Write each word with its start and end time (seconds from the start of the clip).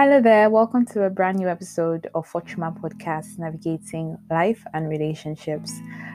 Hello 0.00 0.20
there, 0.20 0.48
welcome 0.48 0.86
to 0.86 1.02
a 1.02 1.10
brand 1.10 1.38
new 1.38 1.48
episode 1.48 2.08
of 2.14 2.24
Fortuna 2.24 2.70
Podcast 2.70 3.36
Navigating 3.36 4.16
Life 4.30 4.64
and 4.72 4.88
Relationships. 4.88 5.72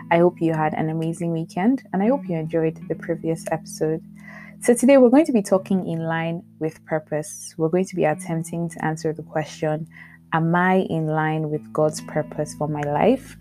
I 0.10 0.20
hope 0.20 0.40
you 0.40 0.54
had 0.54 0.74
an 0.74 0.88
amazing 0.88 1.34
weekend 1.34 1.84
and 1.92 2.02
I 2.02 2.08
hope 2.08 2.22
you 2.26 2.38
enjoyed 2.38 2.80
the 2.88 2.96
previous 2.96 3.44
episode. 3.52 4.02
So, 4.62 4.74
today 4.74 4.96
we're 4.96 5.10
going 5.10 5.26
to 5.26 5.34
be 5.34 5.42
talking 5.42 5.86
in 5.86 6.06
line 6.06 6.44
with 6.60 6.82
purpose. 6.86 7.54
We're 7.58 7.68
going 7.68 7.84
to 7.88 7.96
be 7.98 8.06
attempting 8.06 8.70
to 8.70 8.86
answer 8.86 9.12
the 9.12 9.24
question 9.24 9.86
Am 10.32 10.56
I 10.56 10.88
in 10.90 11.08
line 11.08 11.50
with 11.50 11.74
God's 11.74 12.00
purpose 12.00 12.56
for 12.56 12.70
my 12.70 12.84
life? 12.84 13.36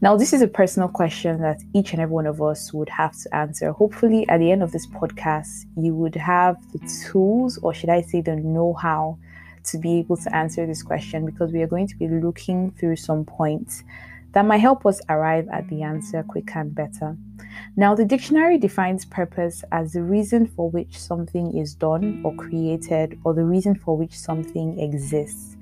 Now, 0.00 0.16
this 0.16 0.32
is 0.32 0.42
a 0.42 0.46
personal 0.46 0.88
question 0.88 1.40
that 1.40 1.60
each 1.74 1.92
and 1.92 2.00
every 2.00 2.14
one 2.14 2.26
of 2.26 2.40
us 2.40 2.72
would 2.72 2.88
have 2.90 3.18
to 3.22 3.34
answer. 3.34 3.72
Hopefully, 3.72 4.28
at 4.28 4.38
the 4.38 4.52
end 4.52 4.62
of 4.62 4.70
this 4.70 4.86
podcast, 4.86 5.64
you 5.76 5.92
would 5.96 6.14
have 6.14 6.56
the 6.70 6.78
tools, 7.04 7.58
or 7.64 7.74
should 7.74 7.90
I 7.90 8.02
say, 8.02 8.20
the 8.20 8.36
know 8.36 8.74
how 8.74 9.18
to 9.70 9.78
be 9.78 9.98
able 9.98 10.16
to 10.16 10.34
answer 10.34 10.66
this 10.66 10.82
question 10.82 11.26
because 11.26 11.52
we 11.52 11.62
are 11.62 11.66
going 11.66 11.86
to 11.88 11.96
be 11.96 12.08
looking 12.08 12.70
through 12.72 12.96
some 12.96 13.24
points 13.24 13.84
that 14.32 14.44
might 14.44 14.58
help 14.58 14.84
us 14.84 15.00
arrive 15.08 15.48
at 15.52 15.68
the 15.68 15.82
answer 15.82 16.22
quicker 16.22 16.60
and 16.60 16.74
better. 16.74 17.16
Now, 17.76 17.94
the 17.94 18.04
dictionary 18.04 18.58
defines 18.58 19.04
purpose 19.04 19.64
as 19.72 19.92
the 19.92 20.02
reason 20.02 20.46
for 20.46 20.70
which 20.70 20.98
something 20.98 21.56
is 21.56 21.74
done 21.74 22.20
or 22.24 22.34
created, 22.34 23.18
or 23.24 23.32
the 23.34 23.44
reason 23.44 23.74
for 23.74 23.96
which 23.96 24.16
something 24.16 24.78
exists. 24.78 25.56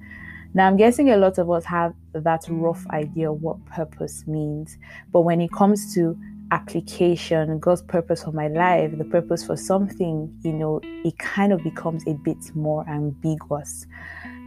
Now, 0.53 0.67
I'm 0.67 0.77
guessing 0.77 1.11
a 1.11 1.17
lot 1.17 1.39
of 1.39 1.51
us 1.51 1.65
have 1.67 1.95
that 2.13 2.47
rough 2.49 2.87
idea 2.89 3.31
of 3.31 3.43
what 3.43 3.65
purpose 3.67 4.27
means, 4.27 4.79
but 5.13 5.21
when 5.21 5.41
it 5.41 5.53
comes 5.53 5.95
to 5.95 6.19
application, 6.51 7.59
God's 7.59 7.83
purpose 7.83 8.25
for 8.25 8.33
my 8.33 8.49
life, 8.49 8.97
the 8.97 9.05
purpose 9.05 9.45
for 9.45 9.57
something, 9.57 10.33
you 10.43 10.53
know, 10.53 10.81
it 10.83 11.19
kind 11.19 11.53
of 11.53 11.63
becomes 11.63 12.07
a 12.07 12.15
bit 12.15 12.55
more 12.55 12.89
ambiguous. 12.89 13.87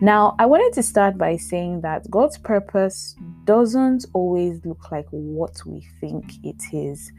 Now, 0.02 0.36
I 0.40 0.46
wanted 0.46 0.74
to 0.76 0.84
start 0.84 1.18
by 1.18 1.36
saying 1.36 1.82
that 1.82 2.10
God's 2.10 2.38
purpose 2.38 3.16
doesn't 3.44 4.06
always 4.14 4.64
look 4.64 4.92
like 4.92 5.08
what 5.10 5.66
we 5.66 5.86
think 6.00 6.34
it 6.44 6.62
is. 6.72 7.12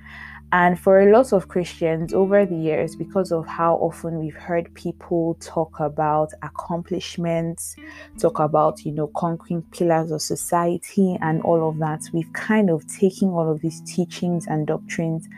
And 0.53 0.81
for 0.81 1.01
a 1.01 1.13
lot 1.13 1.33
of 1.33 1.47
Christians 1.47 2.13
over 2.13 2.45
the 2.45 2.57
years, 2.57 2.97
because 2.97 3.31
of 3.31 3.47
how 3.47 3.77
often 3.77 4.19
we've 4.19 4.35
heard 4.35 4.75
people 4.75 5.37
talk 5.41 5.79
about 5.79 6.33
accomplishments, 6.43 7.77
talk 8.19 8.41
about, 8.41 8.85
you 8.85 8.91
know, 8.91 9.07
conquering 9.15 9.63
pillars 9.71 10.11
of 10.11 10.23
society 10.23 11.17
and 11.21 11.41
all 11.43 11.69
of 11.69 11.79
that, 11.79 12.03
we've 12.13 12.33
kind 12.33 12.69
of 12.69 12.85
taken 12.89 13.29
all 13.29 13.49
of 13.49 13.61
these 13.61 13.81
teachings 13.83 14.49
and 14.49 14.67
doctrines 14.67 15.29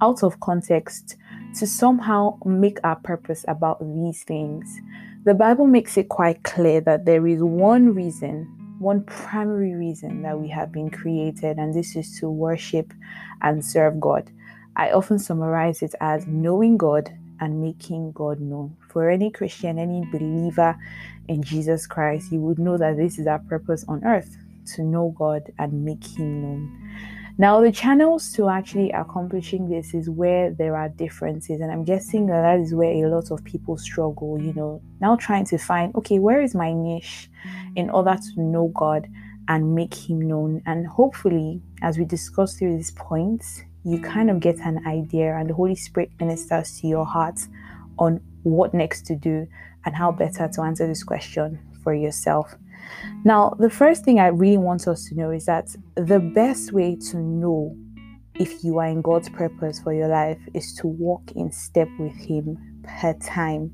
out 0.00 0.22
of 0.22 0.38
context 0.38 1.16
to 1.58 1.66
somehow 1.66 2.38
make 2.44 2.78
our 2.84 2.96
purpose 2.96 3.44
about 3.48 3.80
these 3.80 4.22
things. 4.22 4.80
The 5.24 5.34
Bible 5.34 5.66
makes 5.66 5.96
it 5.96 6.08
quite 6.08 6.44
clear 6.44 6.80
that 6.82 7.04
there 7.04 7.26
is 7.26 7.42
one 7.42 7.94
reason 7.94 8.58
one 8.82 9.04
primary 9.04 9.74
reason 9.74 10.22
that 10.22 10.40
we 10.40 10.48
have 10.48 10.72
been 10.72 10.90
created, 10.90 11.56
and 11.56 11.72
this 11.72 11.94
is 11.94 12.18
to 12.18 12.28
worship 12.28 12.92
and 13.40 13.64
serve 13.64 14.00
God. 14.00 14.28
I 14.76 14.92
often 14.92 15.18
summarize 15.18 15.82
it 15.82 15.94
as 16.00 16.26
knowing 16.26 16.76
God 16.76 17.10
and 17.40 17.60
making 17.60 18.12
God 18.12 18.40
known. 18.40 18.76
For 18.88 19.10
any 19.10 19.30
Christian, 19.30 19.78
any 19.78 20.04
believer 20.10 20.76
in 21.28 21.42
Jesus 21.42 21.86
Christ, 21.86 22.32
you 22.32 22.40
would 22.40 22.58
know 22.58 22.78
that 22.78 22.96
this 22.96 23.18
is 23.18 23.26
our 23.26 23.40
purpose 23.40 23.84
on 23.88 24.04
earth 24.04 24.36
to 24.74 24.82
know 24.82 25.14
God 25.18 25.42
and 25.58 25.84
make 25.84 26.04
Him 26.04 26.42
known. 26.42 26.96
Now, 27.38 27.60
the 27.60 27.72
channels 27.72 28.30
to 28.32 28.48
actually 28.48 28.90
accomplishing 28.90 29.68
this 29.68 29.94
is 29.94 30.08
where 30.08 30.50
there 30.50 30.76
are 30.76 30.90
differences, 30.90 31.60
and 31.60 31.72
I'm 31.72 31.84
guessing 31.84 32.26
that 32.26 32.42
that 32.42 32.60
is 32.60 32.74
where 32.74 32.92
a 32.92 33.08
lot 33.08 33.30
of 33.30 33.42
people 33.42 33.76
struggle. 33.78 34.40
You 34.40 34.52
know, 34.52 34.82
now 35.00 35.16
trying 35.16 35.46
to 35.46 35.58
find, 35.58 35.94
okay, 35.96 36.18
where 36.18 36.42
is 36.42 36.54
my 36.54 36.72
niche 36.72 37.30
in 37.74 37.90
order 37.90 38.16
to 38.16 38.40
know 38.40 38.70
God 38.74 39.08
and 39.48 39.74
make 39.74 39.94
Him 39.94 40.20
known? 40.20 40.62
And 40.66 40.86
hopefully, 40.86 41.62
as 41.82 41.98
we 41.98 42.04
discuss 42.04 42.54
through 42.56 42.76
these 42.76 42.92
points, 42.92 43.62
you 43.84 44.00
kind 44.00 44.30
of 44.30 44.40
get 44.40 44.58
an 44.58 44.86
idea 44.86 45.36
and 45.36 45.50
the 45.50 45.54
Holy 45.54 45.74
Spirit 45.74 46.10
ministers 46.20 46.80
to 46.80 46.86
your 46.86 47.04
heart 47.04 47.40
on 47.98 48.20
what 48.42 48.74
next 48.74 49.06
to 49.06 49.16
do 49.16 49.46
and 49.84 49.94
how 49.94 50.12
better 50.12 50.48
to 50.48 50.62
answer 50.62 50.86
this 50.86 51.02
question 51.02 51.58
for 51.82 51.94
yourself. 51.94 52.54
Now, 53.24 53.56
the 53.58 53.70
first 53.70 54.04
thing 54.04 54.18
I 54.18 54.28
really 54.28 54.58
want 54.58 54.86
us 54.88 55.08
to 55.08 55.14
know 55.14 55.30
is 55.30 55.46
that 55.46 55.74
the 55.94 56.18
best 56.18 56.72
way 56.72 56.96
to 57.10 57.16
know 57.16 57.76
if 58.34 58.64
you 58.64 58.78
are 58.78 58.86
in 58.86 59.02
God's 59.02 59.28
purpose 59.28 59.80
for 59.80 59.92
your 59.92 60.08
life 60.08 60.38
is 60.54 60.74
to 60.76 60.86
walk 60.86 61.32
in 61.36 61.52
step 61.52 61.88
with 61.98 62.14
Him 62.14 62.80
per 62.82 63.14
time. 63.14 63.72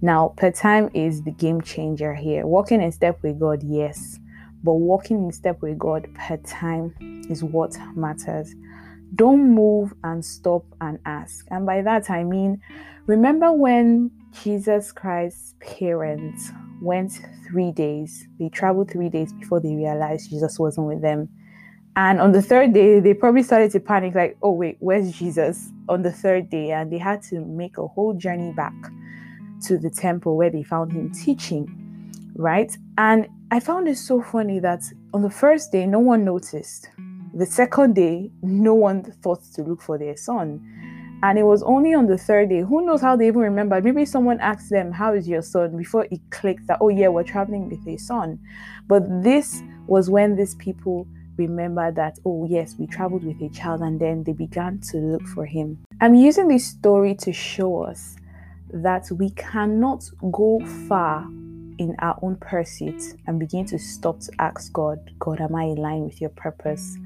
Now, 0.00 0.34
per 0.36 0.50
time 0.50 0.90
is 0.94 1.22
the 1.22 1.32
game 1.32 1.60
changer 1.60 2.14
here. 2.14 2.46
Walking 2.46 2.82
in 2.82 2.92
step 2.92 3.22
with 3.22 3.40
God, 3.40 3.62
yes, 3.62 4.18
but 4.62 4.74
walking 4.74 5.24
in 5.24 5.32
step 5.32 5.60
with 5.62 5.78
God 5.78 6.06
per 6.14 6.36
time 6.38 6.94
is 7.28 7.42
what 7.42 7.76
matters. 7.94 8.54
Don't 9.14 9.54
move 9.54 9.94
and 10.04 10.24
stop 10.24 10.64
and 10.80 10.98
ask. 11.06 11.46
And 11.50 11.64
by 11.64 11.82
that 11.82 12.10
I 12.10 12.24
mean, 12.24 12.60
remember 13.06 13.52
when 13.52 14.10
Jesus 14.42 14.92
Christ's 14.92 15.54
parents 15.60 16.50
went 16.82 17.12
three 17.48 17.72
days, 17.72 18.26
they 18.38 18.48
traveled 18.48 18.90
three 18.90 19.08
days 19.08 19.32
before 19.32 19.60
they 19.60 19.74
realized 19.74 20.30
Jesus 20.30 20.58
wasn't 20.58 20.88
with 20.88 21.02
them. 21.02 21.28
And 21.96 22.20
on 22.20 22.32
the 22.32 22.42
third 22.42 22.74
day, 22.74 23.00
they 23.00 23.14
probably 23.14 23.42
started 23.42 23.70
to 23.72 23.80
panic, 23.80 24.14
like, 24.14 24.36
oh, 24.42 24.52
wait, 24.52 24.76
where's 24.80 25.12
Jesus? 25.12 25.70
On 25.88 26.02
the 26.02 26.12
third 26.12 26.50
day, 26.50 26.72
and 26.72 26.92
they 26.92 26.98
had 26.98 27.22
to 27.22 27.40
make 27.40 27.78
a 27.78 27.86
whole 27.86 28.12
journey 28.12 28.52
back 28.52 28.74
to 29.66 29.78
the 29.78 29.88
temple 29.88 30.36
where 30.36 30.50
they 30.50 30.62
found 30.62 30.92
him 30.92 31.10
teaching, 31.10 32.12
right? 32.34 32.76
And 32.98 33.28
I 33.50 33.60
found 33.60 33.88
it 33.88 33.96
so 33.96 34.20
funny 34.20 34.58
that 34.58 34.82
on 35.14 35.22
the 35.22 35.30
first 35.30 35.72
day, 35.72 35.86
no 35.86 36.00
one 36.00 36.24
noticed. 36.24 36.90
The 37.36 37.44
second 37.44 37.94
day, 37.94 38.30
no 38.40 38.72
one 38.72 39.02
thought 39.02 39.42
to 39.56 39.62
look 39.62 39.82
for 39.82 39.98
their 39.98 40.16
son. 40.16 41.18
And 41.22 41.38
it 41.38 41.42
was 41.42 41.62
only 41.62 41.92
on 41.92 42.06
the 42.06 42.16
third 42.16 42.48
day, 42.48 42.62
who 42.62 42.86
knows 42.86 43.02
how 43.02 43.14
they 43.14 43.26
even 43.26 43.42
remembered. 43.42 43.84
Maybe 43.84 44.06
someone 44.06 44.40
asked 44.40 44.70
them, 44.70 44.90
How 44.90 45.12
is 45.12 45.28
your 45.28 45.42
son? 45.42 45.76
before 45.76 46.06
it 46.10 46.20
clicked 46.30 46.66
that, 46.68 46.78
oh, 46.80 46.88
yeah, 46.88 47.08
we're 47.08 47.24
traveling 47.24 47.68
with 47.68 47.86
a 47.86 47.98
son. 47.98 48.38
But 48.88 49.22
this 49.22 49.62
was 49.86 50.08
when 50.08 50.36
these 50.36 50.54
people 50.54 51.06
remembered 51.36 51.96
that, 51.96 52.18
oh, 52.24 52.46
yes, 52.48 52.74
we 52.78 52.86
traveled 52.86 53.22
with 53.22 53.42
a 53.42 53.50
child, 53.50 53.82
and 53.82 54.00
then 54.00 54.24
they 54.24 54.32
began 54.32 54.80
to 54.92 54.96
look 54.96 55.26
for 55.26 55.44
him. 55.44 55.84
I'm 56.00 56.14
using 56.14 56.48
this 56.48 56.66
story 56.66 57.14
to 57.16 57.34
show 57.34 57.82
us 57.82 58.16
that 58.72 59.10
we 59.10 59.28
cannot 59.30 60.08
go 60.32 60.60
far 60.88 61.28
in 61.78 61.94
our 61.98 62.18
own 62.22 62.36
pursuit 62.36 63.02
and 63.26 63.38
begin 63.38 63.66
to 63.66 63.78
stop 63.78 64.20
to 64.20 64.32
ask 64.38 64.72
God, 64.72 65.12
God, 65.18 65.40
am 65.40 65.54
I 65.54 65.64
in 65.64 65.76
line 65.76 66.04
with 66.04 66.20
your 66.20 66.30
purpose? 66.30 66.96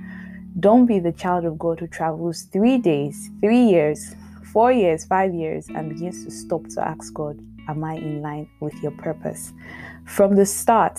Don't 0.58 0.86
be 0.86 0.98
the 0.98 1.12
child 1.12 1.44
of 1.44 1.58
God 1.58 1.78
who 1.78 1.86
travels 1.86 2.42
three 2.42 2.76
days, 2.76 3.30
three 3.40 3.62
years, 3.62 4.14
four 4.52 4.72
years, 4.72 5.04
five 5.04 5.32
years, 5.32 5.68
and 5.68 5.90
begins 5.90 6.24
to 6.24 6.30
stop 6.30 6.66
to 6.70 6.86
ask 6.86 7.14
God, 7.14 7.38
Am 7.68 7.84
I 7.84 7.94
in 7.94 8.20
line 8.20 8.48
with 8.58 8.74
your 8.82 8.90
purpose? 8.92 9.52
From 10.06 10.34
the 10.34 10.44
start, 10.44 10.98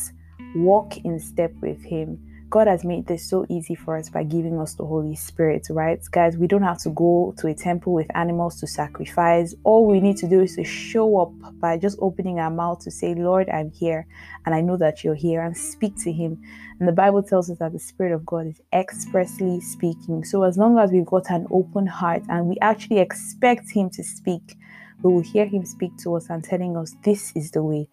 walk 0.56 0.98
in 1.00 1.20
step 1.20 1.52
with 1.62 1.84
Him 1.84 2.18
God 2.52 2.68
has 2.68 2.84
made 2.84 3.08
this 3.08 3.24
so 3.26 3.46
easy 3.48 3.76
for 3.76 3.96
us 3.96 4.10
by 4.10 4.24
giving 4.24 4.60
us 4.60 4.74
the 4.74 4.86
Holy 4.86 5.16
Spirit, 5.16 5.68
right? 5.70 6.02
Guys, 6.12 6.36
we 6.36 6.48
don't 6.48 6.64
have 6.64 6.80
to 6.80 6.90
go 6.90 7.34
to 7.38 7.48
a 7.48 7.54
temple 7.54 7.94
with 7.94 8.14
animals 8.14 8.60
to 8.60 8.68
sacrifice. 8.68 9.56
All 9.64 9.88
we 9.88 10.02
need 10.02 10.18
to 10.18 10.28
do 10.28 10.42
is 10.42 10.58
to 10.58 10.66
show 10.66 11.18
up 11.22 11.32
by 11.62 11.78
just 11.78 11.98
opening 12.02 12.40
our 12.40 12.50
mouth 12.50 12.84
to 12.84 12.92
say, 12.92 13.16
Lord, 13.16 13.48
I'm 13.50 13.72
here, 13.72 14.06
and 14.46 14.54
I 14.54 14.60
know 14.60 14.76
that 14.76 15.02
you're 15.02 15.16
here, 15.16 15.42
and 15.42 15.56
speak 15.56 15.96
to 16.00 16.12
Him. 16.12 16.44
And 16.78 16.90
the 16.90 16.92
Bible 16.92 17.24
tells 17.24 17.50
us 17.50 17.58
that 17.60 17.72
the 17.72 17.80
Spirit 17.80 18.12
of 18.12 18.26
God 18.26 18.48
is 18.48 18.62
expressly 18.74 19.62
speaking. 19.62 20.26
So, 20.26 20.44
as 20.44 20.58
long 20.58 20.78
as 20.78 20.92
we've 20.92 21.06
got 21.06 21.30
an 21.30 21.48
open 21.52 21.88
heart 21.88 22.24
and 22.28 22.48
we 22.48 22.58
actually 22.60 23.00
expect 23.00 23.72
Him 23.72 23.90
to 23.92 24.04
speak, 24.04 24.58
we 25.04 25.14
will 25.14 25.22
hear 25.22 25.46
Him 25.46 25.64
speak 25.64 25.96
to 26.00 26.16
us 26.16 26.30
and 26.30 26.44
telling 26.44 26.76
us, 26.76 26.98
This 27.02 27.32
is 27.34 27.52
the 27.52 27.64
way, 27.64 27.88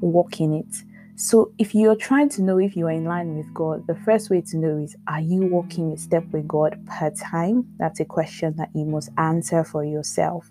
walk 0.00 0.40
in 0.40 0.54
it. 0.54 0.84
So, 1.16 1.52
if 1.58 1.76
you're 1.76 1.94
trying 1.94 2.28
to 2.30 2.42
know 2.42 2.58
if 2.58 2.76
you 2.76 2.88
are 2.88 2.90
in 2.90 3.04
line 3.04 3.36
with 3.36 3.54
God, 3.54 3.86
the 3.86 3.94
first 3.94 4.30
way 4.30 4.40
to 4.40 4.56
know 4.56 4.78
is 4.78 4.96
Are 5.06 5.20
you 5.20 5.46
walking 5.46 5.92
a 5.92 5.96
step 5.96 6.24
with 6.32 6.48
God 6.48 6.76
per 6.86 7.10
time? 7.10 7.72
That's 7.78 8.00
a 8.00 8.04
question 8.04 8.56
that 8.56 8.70
you 8.74 8.84
must 8.84 9.10
answer 9.16 9.62
for 9.62 9.84
yourself. 9.84 10.50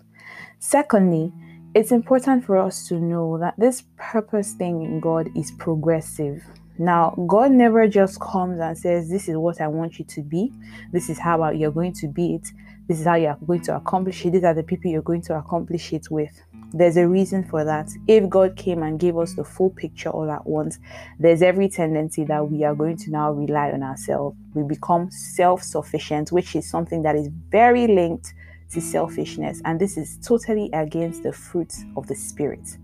Secondly, 0.60 1.30
it's 1.74 1.92
important 1.92 2.46
for 2.46 2.56
us 2.56 2.88
to 2.88 2.94
know 2.94 3.36
that 3.38 3.54
this 3.58 3.82
purpose 3.98 4.52
thing 4.54 4.82
in 4.82 5.00
God 5.00 5.28
is 5.36 5.50
progressive. 5.50 6.42
Now, 6.78 7.10
God 7.26 7.50
never 7.52 7.86
just 7.86 8.18
comes 8.20 8.58
and 8.58 8.76
says, 8.76 9.10
This 9.10 9.28
is 9.28 9.36
what 9.36 9.60
I 9.60 9.68
want 9.68 9.98
you 9.98 10.06
to 10.06 10.22
be. 10.22 10.50
This 10.92 11.10
is 11.10 11.18
how 11.18 11.50
you're 11.50 11.72
going 11.72 11.92
to 11.94 12.08
be 12.08 12.36
it. 12.36 12.48
This 12.88 13.00
is 13.00 13.06
how 13.06 13.16
you're 13.16 13.36
going 13.46 13.62
to 13.62 13.76
accomplish 13.76 14.24
it. 14.24 14.30
These 14.30 14.44
are 14.44 14.54
the 14.54 14.62
people 14.62 14.90
you're 14.90 15.02
going 15.02 15.22
to 15.22 15.36
accomplish 15.36 15.92
it 15.92 16.10
with. 16.10 16.40
There's 16.76 16.96
a 16.96 17.06
reason 17.06 17.44
for 17.44 17.64
that. 17.64 17.88
If 18.08 18.28
God 18.28 18.56
came 18.56 18.82
and 18.82 18.98
gave 18.98 19.16
us 19.16 19.34
the 19.34 19.44
full 19.44 19.70
picture 19.70 20.10
all 20.10 20.28
at 20.28 20.44
once, 20.44 20.80
there's 21.20 21.40
every 21.40 21.68
tendency 21.68 22.24
that 22.24 22.50
we 22.50 22.64
are 22.64 22.74
going 22.74 22.96
to 22.96 23.10
now 23.12 23.30
rely 23.30 23.70
on 23.70 23.84
ourselves. 23.84 24.36
We 24.54 24.64
become 24.64 25.08
self 25.12 25.62
sufficient, 25.62 26.32
which 26.32 26.56
is 26.56 26.68
something 26.68 27.02
that 27.02 27.14
is 27.14 27.28
very 27.48 27.86
linked 27.86 28.34
to 28.72 28.80
selfishness. 28.80 29.62
And 29.64 29.80
this 29.80 29.96
is 29.96 30.18
totally 30.18 30.68
against 30.72 31.22
the 31.22 31.32
fruits 31.32 31.84
of 31.96 32.08
the 32.08 32.16
Spirit. 32.16 32.76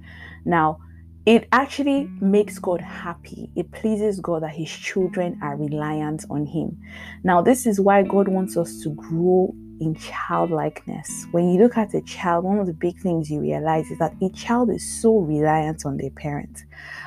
Now, 0.45 0.79
it 1.27 1.49
actually 1.51 2.09
makes 2.21 2.61
God 2.61 2.81
happy. 2.81 3.51
It 3.57 3.73
pleases 3.73 4.21
God 4.21 4.45
that 4.45 4.55
His 4.55 4.71
children 4.71 5.37
are 5.43 5.57
reliant 5.57 6.25
on 6.31 6.47
Him. 6.47 6.81
Now, 7.25 7.43
this 7.43 7.67
is 7.67 7.81
why 7.81 8.05
God 8.05 8.29
wants 8.29 8.57
us 8.57 8.81
to 8.83 8.91
grow 8.91 9.53
in 9.81 9.95
childlikeness. 9.95 11.27
When 11.31 11.51
you 11.51 11.61
look 11.61 11.77
at 11.77 11.95
a 11.95 12.03
child, 12.03 12.45
one 12.45 12.59
of 12.59 12.67
the 12.67 12.73
big 12.73 12.99
things 12.99 13.31
you 13.31 13.41
realize 13.41 13.91
is 13.91 13.99
that 13.99 14.15
a 14.23 14.29
child 14.31 14.71
is 14.71 14.87
so 15.01 15.19
reliant 15.19 15.87
on 15.87 15.97
their 15.97 16.11
parent. 16.11 16.65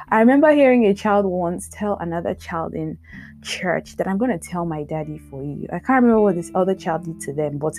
I 0.09 0.19
remember 0.19 0.51
hearing 0.51 0.85
a 0.85 0.93
child 0.93 1.25
once 1.25 1.69
tell 1.69 1.97
another 1.99 2.33
child 2.33 2.73
in 2.73 2.97
church 3.41 3.95
that 3.97 4.07
I'm 4.07 4.17
going 4.17 4.37
to 4.37 4.47
tell 4.47 4.65
my 4.65 4.83
daddy 4.83 5.19
for 5.29 5.43
you. 5.43 5.67
I 5.69 5.79
can't 5.79 6.03
remember 6.03 6.21
what 6.21 6.35
this 6.35 6.51
other 6.55 6.75
child 6.75 7.05
did 7.05 7.19
to 7.21 7.33
them, 7.33 7.57
but 7.57 7.75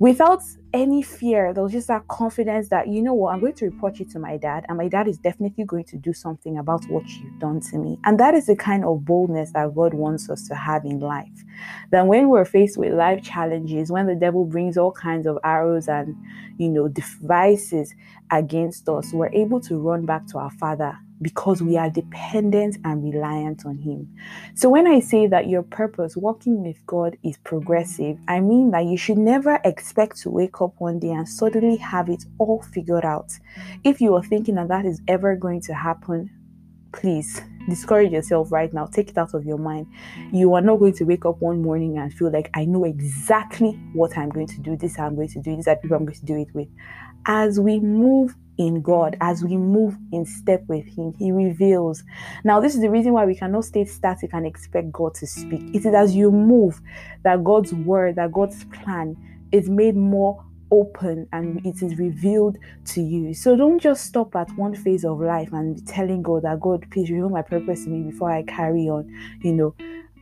without 0.00 0.42
any 0.72 1.02
fear. 1.02 1.52
There 1.52 1.62
was 1.62 1.72
just 1.72 1.88
that 1.88 2.08
confidence 2.08 2.70
that, 2.70 2.88
you 2.88 3.02
know 3.02 3.12
what, 3.12 3.34
I'm 3.34 3.40
going 3.40 3.52
to 3.52 3.66
report 3.66 3.98
you 3.98 4.06
to 4.06 4.18
my 4.18 4.38
dad, 4.38 4.64
and 4.68 4.78
my 4.78 4.88
dad 4.88 5.06
is 5.06 5.18
definitely 5.18 5.64
going 5.64 5.84
to 5.84 5.96
do 5.96 6.14
something 6.14 6.56
about 6.56 6.84
what 6.86 7.06
you've 7.06 7.38
done 7.38 7.60
to 7.60 7.76
me. 7.76 7.98
And 8.04 8.18
that 8.18 8.34
is 8.34 8.46
the 8.46 8.56
kind 8.56 8.84
of 8.84 9.04
boldness 9.04 9.52
that 9.52 9.74
God 9.74 9.92
wants 9.92 10.30
us 10.30 10.48
to 10.48 10.54
have 10.54 10.86
in 10.86 11.00
life. 11.00 11.44
That 11.90 12.06
when 12.06 12.30
we're 12.30 12.46
faced 12.46 12.78
with 12.78 12.94
life 12.94 13.22
challenges, 13.22 13.92
when 13.92 14.06
the 14.06 14.14
devil 14.14 14.46
brings 14.46 14.78
all 14.78 14.92
kinds 14.92 15.26
of 15.26 15.38
arrows 15.44 15.86
and, 15.86 16.16
you 16.56 16.70
know, 16.70 16.88
devices 16.88 17.94
against 18.30 18.88
us, 18.88 19.12
we're 19.12 19.32
able 19.34 19.60
to 19.60 19.76
run 19.76 20.06
back 20.06 20.26
to 20.28 20.38
our 20.38 20.50
Father 20.52 20.96
because 21.22 21.62
we 21.62 21.76
are 21.76 21.90
dependent 21.90 22.78
and 22.84 23.02
reliant 23.02 23.66
on 23.66 23.78
Him. 23.78 24.14
So, 24.54 24.68
when 24.68 24.86
I 24.86 25.00
say 25.00 25.26
that 25.26 25.48
your 25.48 25.62
purpose, 25.62 26.16
walking 26.16 26.62
with 26.62 26.84
God, 26.86 27.16
is 27.22 27.36
progressive, 27.38 28.18
I 28.28 28.40
mean 28.40 28.70
that 28.70 28.86
you 28.86 28.96
should 28.96 29.18
never 29.18 29.60
expect 29.64 30.20
to 30.22 30.30
wake 30.30 30.60
up 30.60 30.74
one 30.78 30.98
day 30.98 31.10
and 31.10 31.28
suddenly 31.28 31.76
have 31.76 32.08
it 32.08 32.24
all 32.38 32.62
figured 32.62 33.04
out. 33.04 33.32
If 33.84 34.00
you 34.00 34.14
are 34.14 34.22
thinking 34.22 34.54
that 34.56 34.68
that 34.68 34.86
is 34.86 35.00
ever 35.08 35.36
going 35.36 35.60
to 35.62 35.74
happen, 35.74 36.30
please 36.92 37.40
discourage 37.68 38.12
yourself 38.12 38.50
right 38.50 38.72
now. 38.72 38.86
Take 38.86 39.10
it 39.10 39.18
out 39.18 39.34
of 39.34 39.44
your 39.44 39.58
mind. 39.58 39.86
You 40.32 40.54
are 40.54 40.60
not 40.60 40.76
going 40.76 40.94
to 40.94 41.04
wake 41.04 41.24
up 41.24 41.40
one 41.40 41.62
morning 41.62 41.98
and 41.98 42.12
feel 42.12 42.30
like 42.30 42.50
I 42.54 42.64
know 42.64 42.84
exactly 42.84 43.72
what 43.92 44.16
I'm 44.16 44.30
going 44.30 44.48
to 44.48 44.60
do. 44.60 44.76
This 44.76 44.98
I'm 44.98 45.14
going 45.14 45.28
to 45.28 45.40
do. 45.40 45.56
These 45.56 45.68
are 45.68 45.76
people 45.76 45.96
I'm 45.96 46.04
going 46.04 46.18
to 46.18 46.24
do 46.24 46.36
it 46.36 46.48
with. 46.54 46.68
As 47.26 47.60
we 47.60 47.80
move 47.80 48.34
in 48.58 48.82
God, 48.82 49.16
as 49.20 49.42
we 49.42 49.56
move 49.56 49.96
in 50.12 50.26
step 50.26 50.62
with 50.68 50.86
Him, 50.86 51.14
He 51.18 51.32
reveals. 51.32 52.02
Now, 52.44 52.60
this 52.60 52.74
is 52.74 52.80
the 52.80 52.90
reason 52.90 53.12
why 53.12 53.24
we 53.24 53.34
cannot 53.34 53.64
stay 53.64 53.84
static 53.84 54.30
and 54.32 54.46
expect 54.46 54.92
God 54.92 55.14
to 55.14 55.26
speak. 55.26 55.62
It 55.74 55.86
is 55.86 55.94
as 55.94 56.14
you 56.14 56.30
move 56.30 56.80
that 57.22 57.42
God's 57.42 57.72
word, 57.72 58.16
that 58.16 58.32
God's 58.32 58.64
plan 58.64 59.16
is 59.50 59.68
made 59.68 59.96
more 59.96 60.44
open 60.70 61.26
and 61.32 61.64
it 61.66 61.82
is 61.82 61.96
revealed 61.98 62.58
to 62.84 63.00
you. 63.00 63.34
So 63.34 63.56
don't 63.56 63.80
just 63.80 64.06
stop 64.06 64.36
at 64.36 64.50
one 64.56 64.74
phase 64.74 65.04
of 65.04 65.20
life 65.20 65.52
and 65.52 65.84
telling 65.86 66.22
God 66.22 66.42
that 66.42 66.60
God, 66.60 66.86
please 66.90 67.10
reveal 67.10 67.28
my 67.28 67.42
purpose 67.42 67.84
to 67.84 67.90
me 67.90 68.10
before 68.10 68.30
I 68.30 68.42
carry 68.42 68.88
on. 68.88 69.10
You 69.42 69.52
know, 69.52 69.74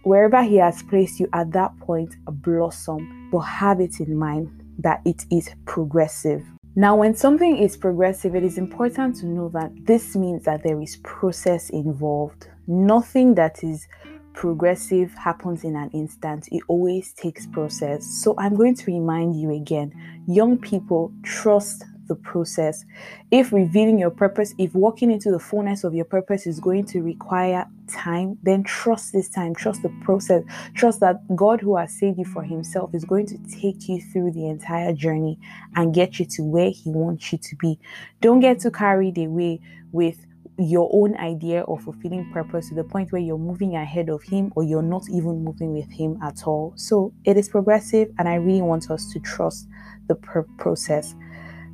wherever 0.04 0.42
He 0.42 0.56
has 0.56 0.82
placed 0.82 1.20
you 1.20 1.28
at 1.32 1.52
that 1.52 1.78
point, 1.80 2.14
blossom, 2.26 3.30
but 3.30 3.40
have 3.40 3.80
it 3.80 4.00
in 4.00 4.16
mind 4.16 4.50
that 4.78 5.00
it 5.04 5.26
is 5.30 5.50
progressive. 5.66 6.44
Now, 6.78 6.94
when 6.94 7.12
something 7.12 7.58
is 7.58 7.76
progressive, 7.76 8.36
it 8.36 8.44
is 8.44 8.56
important 8.56 9.16
to 9.16 9.26
know 9.26 9.48
that 9.48 9.72
this 9.84 10.14
means 10.14 10.44
that 10.44 10.62
there 10.62 10.80
is 10.80 10.94
process 11.02 11.70
involved. 11.70 12.46
Nothing 12.68 13.34
that 13.34 13.64
is 13.64 13.88
progressive 14.32 15.12
happens 15.14 15.64
in 15.64 15.74
an 15.74 15.90
instant, 15.90 16.46
it 16.52 16.62
always 16.68 17.12
takes 17.14 17.48
process. 17.48 18.06
So, 18.06 18.36
I'm 18.38 18.54
going 18.54 18.76
to 18.76 18.84
remind 18.92 19.40
you 19.40 19.50
again 19.50 19.92
young 20.28 20.56
people, 20.56 21.12
trust 21.24 21.82
the 22.08 22.14
process. 22.16 22.84
If 23.30 23.52
revealing 23.52 23.98
your 23.98 24.10
purpose, 24.10 24.54
if 24.58 24.74
walking 24.74 25.10
into 25.10 25.30
the 25.30 25.38
fullness 25.38 25.84
of 25.84 25.94
your 25.94 26.04
purpose 26.04 26.46
is 26.46 26.60
going 26.60 26.86
to 26.86 27.02
require 27.02 27.66
time, 27.86 28.38
then 28.42 28.62
trust 28.64 29.12
this 29.12 29.28
time, 29.28 29.54
trust 29.54 29.82
the 29.82 29.92
process, 30.02 30.42
trust 30.74 31.00
that 31.00 31.20
God, 31.36 31.60
who 31.60 31.76
has 31.76 31.92
saved 31.98 32.18
you 32.18 32.24
for 32.24 32.42
Himself, 32.42 32.94
is 32.94 33.04
going 33.04 33.26
to 33.26 33.38
take 33.60 33.88
you 33.88 34.00
through 34.00 34.32
the 34.32 34.48
entire 34.48 34.92
journey 34.92 35.38
and 35.76 35.94
get 35.94 36.18
you 36.18 36.24
to 36.26 36.42
where 36.42 36.70
He 36.70 36.90
wants 36.90 37.32
you 37.32 37.38
to 37.38 37.56
be. 37.56 37.78
Don't 38.20 38.40
get 38.40 38.60
too 38.60 38.70
carried 38.70 39.18
away 39.18 39.60
with 39.92 40.24
your 40.58 40.90
own 40.92 41.16
idea 41.18 41.62
of 41.62 41.82
fulfilling 41.82 42.30
purpose 42.32 42.68
to 42.68 42.74
the 42.74 42.82
point 42.82 43.12
where 43.12 43.22
you're 43.22 43.38
moving 43.38 43.76
ahead 43.76 44.08
of 44.08 44.22
him 44.24 44.52
or 44.56 44.64
you're 44.64 44.82
not 44.82 45.08
even 45.08 45.44
moving 45.44 45.72
with 45.72 45.90
him 45.90 46.18
at 46.20 46.46
all. 46.46 46.72
So 46.74 47.12
it 47.24 47.36
is 47.36 47.48
progressive, 47.48 48.10
and 48.18 48.28
I 48.28 48.34
really 48.34 48.62
want 48.62 48.90
us 48.90 49.12
to 49.12 49.20
trust 49.20 49.68
the 50.08 50.16
process. 50.58 51.14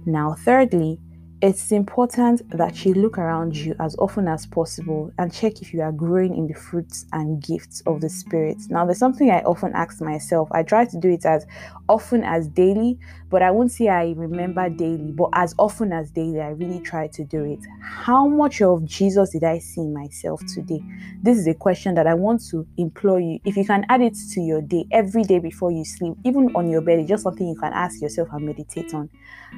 Now, 0.07 0.35
thirdly, 0.35 1.01
it's 1.41 1.73
important 1.73 2.49
that 2.57 2.85
you 2.85 2.95
look 2.95 3.19
around 3.19 3.57
you 3.57 3.75
as 3.81 3.97
often 3.99 4.29
as 4.29 4.47
possible 4.47 5.13
and 5.19 5.33
check 5.33 5.61
if 5.61 5.75
you 5.75 5.83
are 5.83 5.93
growing 5.93 6.37
in 6.37 6.47
the 6.47 6.55
fruits 6.55 7.07
and 7.13 7.43
gifts 7.43 7.83
of 7.87 8.01
the 8.01 8.09
Spirit. 8.09 8.57
Now, 8.71 8.85
there's 8.85 8.99
something 8.99 9.31
I 9.31 9.41
often 9.43 9.73
ask 9.75 10.01
myself. 10.01 10.49
I 10.53 10.63
try 10.63 10.85
to 10.87 10.99
do 10.99 11.11
it 11.11 11.27
as 11.27 11.47
often 11.89 12.23
as 12.25 12.49
daily, 12.49 12.99
but 13.35 13.43
I 13.43 13.51
won't 13.51 13.73
say 13.73 13.89
I 13.89 14.13
remember 14.17 14.61
mm. 14.61 14.77
daily, 14.77 15.11
but 15.11 15.29
as 15.33 15.57
often 15.59 15.93
as 15.93 16.09
daily, 16.13 16.41
I 16.41 16.51
really 16.51 16.79
try 16.79 17.09
to 17.09 17.25
do 17.25 17.43
it. 17.43 17.59
How 17.83 18.29
much 18.29 18.63
of 18.63 18.85
Jesus 18.85 19.31
did 19.31 19.43
I 19.43 19.59
see 19.59 19.89
myself 19.89 20.41
today? 20.47 20.81
This 21.21 21.37
is 21.39 21.49
a 21.49 21.55
question 21.55 21.97
that 21.97 22.07
I 22.07 22.15
want 22.15 22.47
to 22.51 22.65
implore 22.77 23.19
you. 23.19 23.41
If 23.45 23.57
you 23.57 23.65
can 23.65 23.87
add 23.89 24.03
it 24.03 24.17
to 24.35 24.41
your 24.41 24.63
day 24.63 24.87
every 24.93 25.25
day 25.25 25.41
before 25.41 25.73
you 25.73 25.85
sleep, 25.85 26.15
even 26.25 26.55
on 26.55 26.71
your 26.71 26.81
bed, 26.81 27.01
it's 27.01 27.09
just 27.09 27.25
something 27.25 27.49
you 27.49 27.59
can 27.59 27.73
ask 27.73 28.01
yourself 28.01 28.29
and 28.31 28.47
meditate 28.47 28.95
on. 28.95 29.11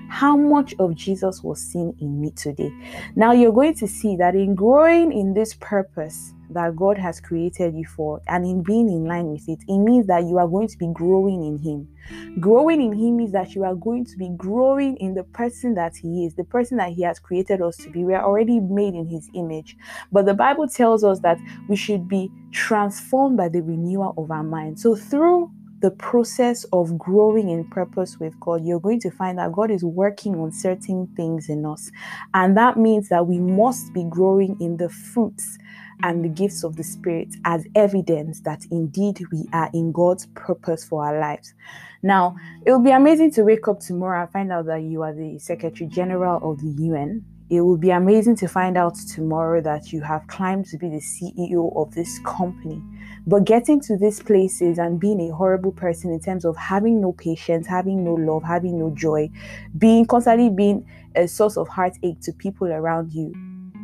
How 0.09 0.39
much 0.39 0.75
of 0.79 0.95
Jesus 0.95 1.43
was 1.43 1.61
seen 1.61 1.95
in 2.01 2.19
me 2.19 2.31
today? 2.31 2.73
Now 3.15 3.33
you're 3.33 3.53
going 3.53 3.75
to 3.75 3.87
see 3.87 4.17
that 4.17 4.35
in 4.35 4.55
growing 4.55 5.13
in 5.13 5.35
this 5.35 5.53
purpose 5.53 6.33
that 6.51 6.77
God 6.77 6.99
has 6.99 7.21
created 7.21 7.75
you 7.75 7.85
for 7.85 8.21
and 8.29 8.45
in 8.45 8.63
being 8.63 8.89
in 8.89 9.05
line 9.05 9.27
with 9.27 9.49
it, 9.49 9.59
it 9.67 9.79
means 9.79 10.07
that 10.07 10.25
you 10.25 10.39
are 10.39 10.49
going 10.49 10.69
to 10.69 10.79
be 10.79 10.89
growing 10.93 11.45
in 11.45 11.59
Him. 11.59 11.89
Growing 12.41 12.81
in 12.81 12.93
Him 12.93 13.17
means 13.17 13.33
that 13.33 13.55
you 13.55 13.65
are 13.65 13.75
going 13.75 14.05
to 14.05 14.17
be 14.17 14.31
growing 14.37 14.97
in 14.97 15.15
the 15.15 15.25
person 15.25 15.75
that 15.75 15.97
He 15.97 16.25
is, 16.25 16.35
the 16.35 16.45
person 16.45 16.77
that 16.79 16.93
He 16.93 17.03
has 17.03 17.19
created 17.19 17.61
us 17.63 17.77
to 17.79 17.91
be. 17.91 18.05
We 18.05 18.15
are 18.15 18.25
already 18.25 18.61
made 18.61 18.95
in 18.95 19.07
His 19.07 19.29
image. 19.35 19.77
But 20.13 20.27
the 20.27 20.35
Bible 20.35 20.69
tells 20.69 21.05
us 21.05 21.21
that 21.21 21.39
we 21.69 21.77
should 21.77 22.09
be 22.09 22.31
transformed 22.53 23.37
by 23.37 23.49
the 23.49 23.63
renewal 23.63 24.15
of 24.17 24.31
our 24.31 24.45
mind. 24.45 24.79
So 24.79 24.95
through 24.95 25.51
the 25.81 25.91
process 25.91 26.65
of 26.73 26.97
growing 26.97 27.51
in 27.51 27.65
purpose 27.69 28.19
with 28.19 28.39
God, 28.41 28.65
you're 28.65 28.81
going 28.81 29.01
to 29.01 29.11
find 29.11 29.39
that 29.39 29.53
God 29.53 29.71
is 29.71 29.85
working 29.85 30.35
on 30.37 30.51
certain 30.51 31.07
things 31.17 31.49
in 31.49 31.67
us. 31.67 31.91
And 32.35 32.57
that 32.57 32.77
means 32.77 33.09
that 33.11 33.27
we 33.27 33.39
must 33.39 33.93
be 33.93 34.05
growing 34.05 34.57
in 34.61 34.79
the 34.79 34.89
fruits 34.89 35.59
and 36.03 36.25
the 36.25 36.29
gifts 36.29 36.65
of 36.65 36.77
the 36.77 36.85
Spirit 36.85 37.35
as 37.45 37.67
evidence 37.75 38.41
that 38.41 38.65
indeed 38.71 39.21
we 39.33 39.49
are 39.53 39.71
in 39.73 39.93
God's 39.93 40.27
purpose 40.35 40.85
for 40.85 41.05
our 41.05 41.19
lives. 41.21 41.55
Now, 42.03 42.37
it 42.65 42.71
will 42.71 42.83
be 42.83 42.91
amazing 42.91 43.33
to 43.33 43.43
wake 43.43 43.69
up 43.69 43.81
tomorrow 43.81 44.23
and 44.23 44.33
find 44.33 44.53
out 44.53 44.67
that 44.67 44.83
you 44.83 45.03
are 45.03 45.15
the 45.15 45.39
Secretary 45.39 45.89
General 45.89 46.51
of 46.51 46.61
the 46.61 46.85
UN 46.85 47.25
it 47.49 47.61
will 47.61 47.77
be 47.77 47.91
amazing 47.91 48.35
to 48.37 48.49
find 48.49 48.77
out 48.77 48.97
tomorrow 48.97 49.61
that 49.61 49.93
you 49.93 50.01
have 50.01 50.27
climbed 50.27 50.67
to 50.67 50.77
be 50.77 50.89
the 50.89 50.97
CEO 50.97 51.77
of 51.77 51.95
this 51.95 52.19
company. 52.25 52.83
But 53.25 53.45
getting 53.45 53.81
to 53.83 53.97
these 53.97 54.21
places 54.21 54.79
and 54.79 54.99
being 54.99 55.21
a 55.21 55.35
horrible 55.35 55.71
person 55.71 56.11
in 56.11 56.21
terms 56.21 56.45
of 56.45 56.57
having 56.57 57.01
no 57.01 57.13
patience, 57.13 57.67
having 57.67 58.03
no 58.03 58.15
love, 58.15 58.43
having 58.43 58.79
no 58.81 58.91
joy, 58.91 59.31
being 59.79 60.07
constantly 60.07 60.51
being 60.51 60.85
a 61.15 61.29
source 61.29 61.57
of 61.57 61.69
heartache 61.69 62.21
to 62.23 62.33
people 62.33 62.67
around 62.67 63.13
you 63.13 63.33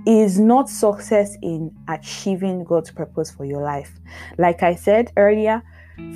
is 0.06 0.38
not 0.38 0.68
success 0.68 1.36
in 1.42 1.74
achieving 1.88 2.64
God's 2.64 2.90
purpose 2.90 3.30
for 3.30 3.44
your 3.44 3.62
life. 3.62 3.92
Like 4.38 4.62
I 4.62 4.74
said 4.74 5.12
earlier, 5.16 5.62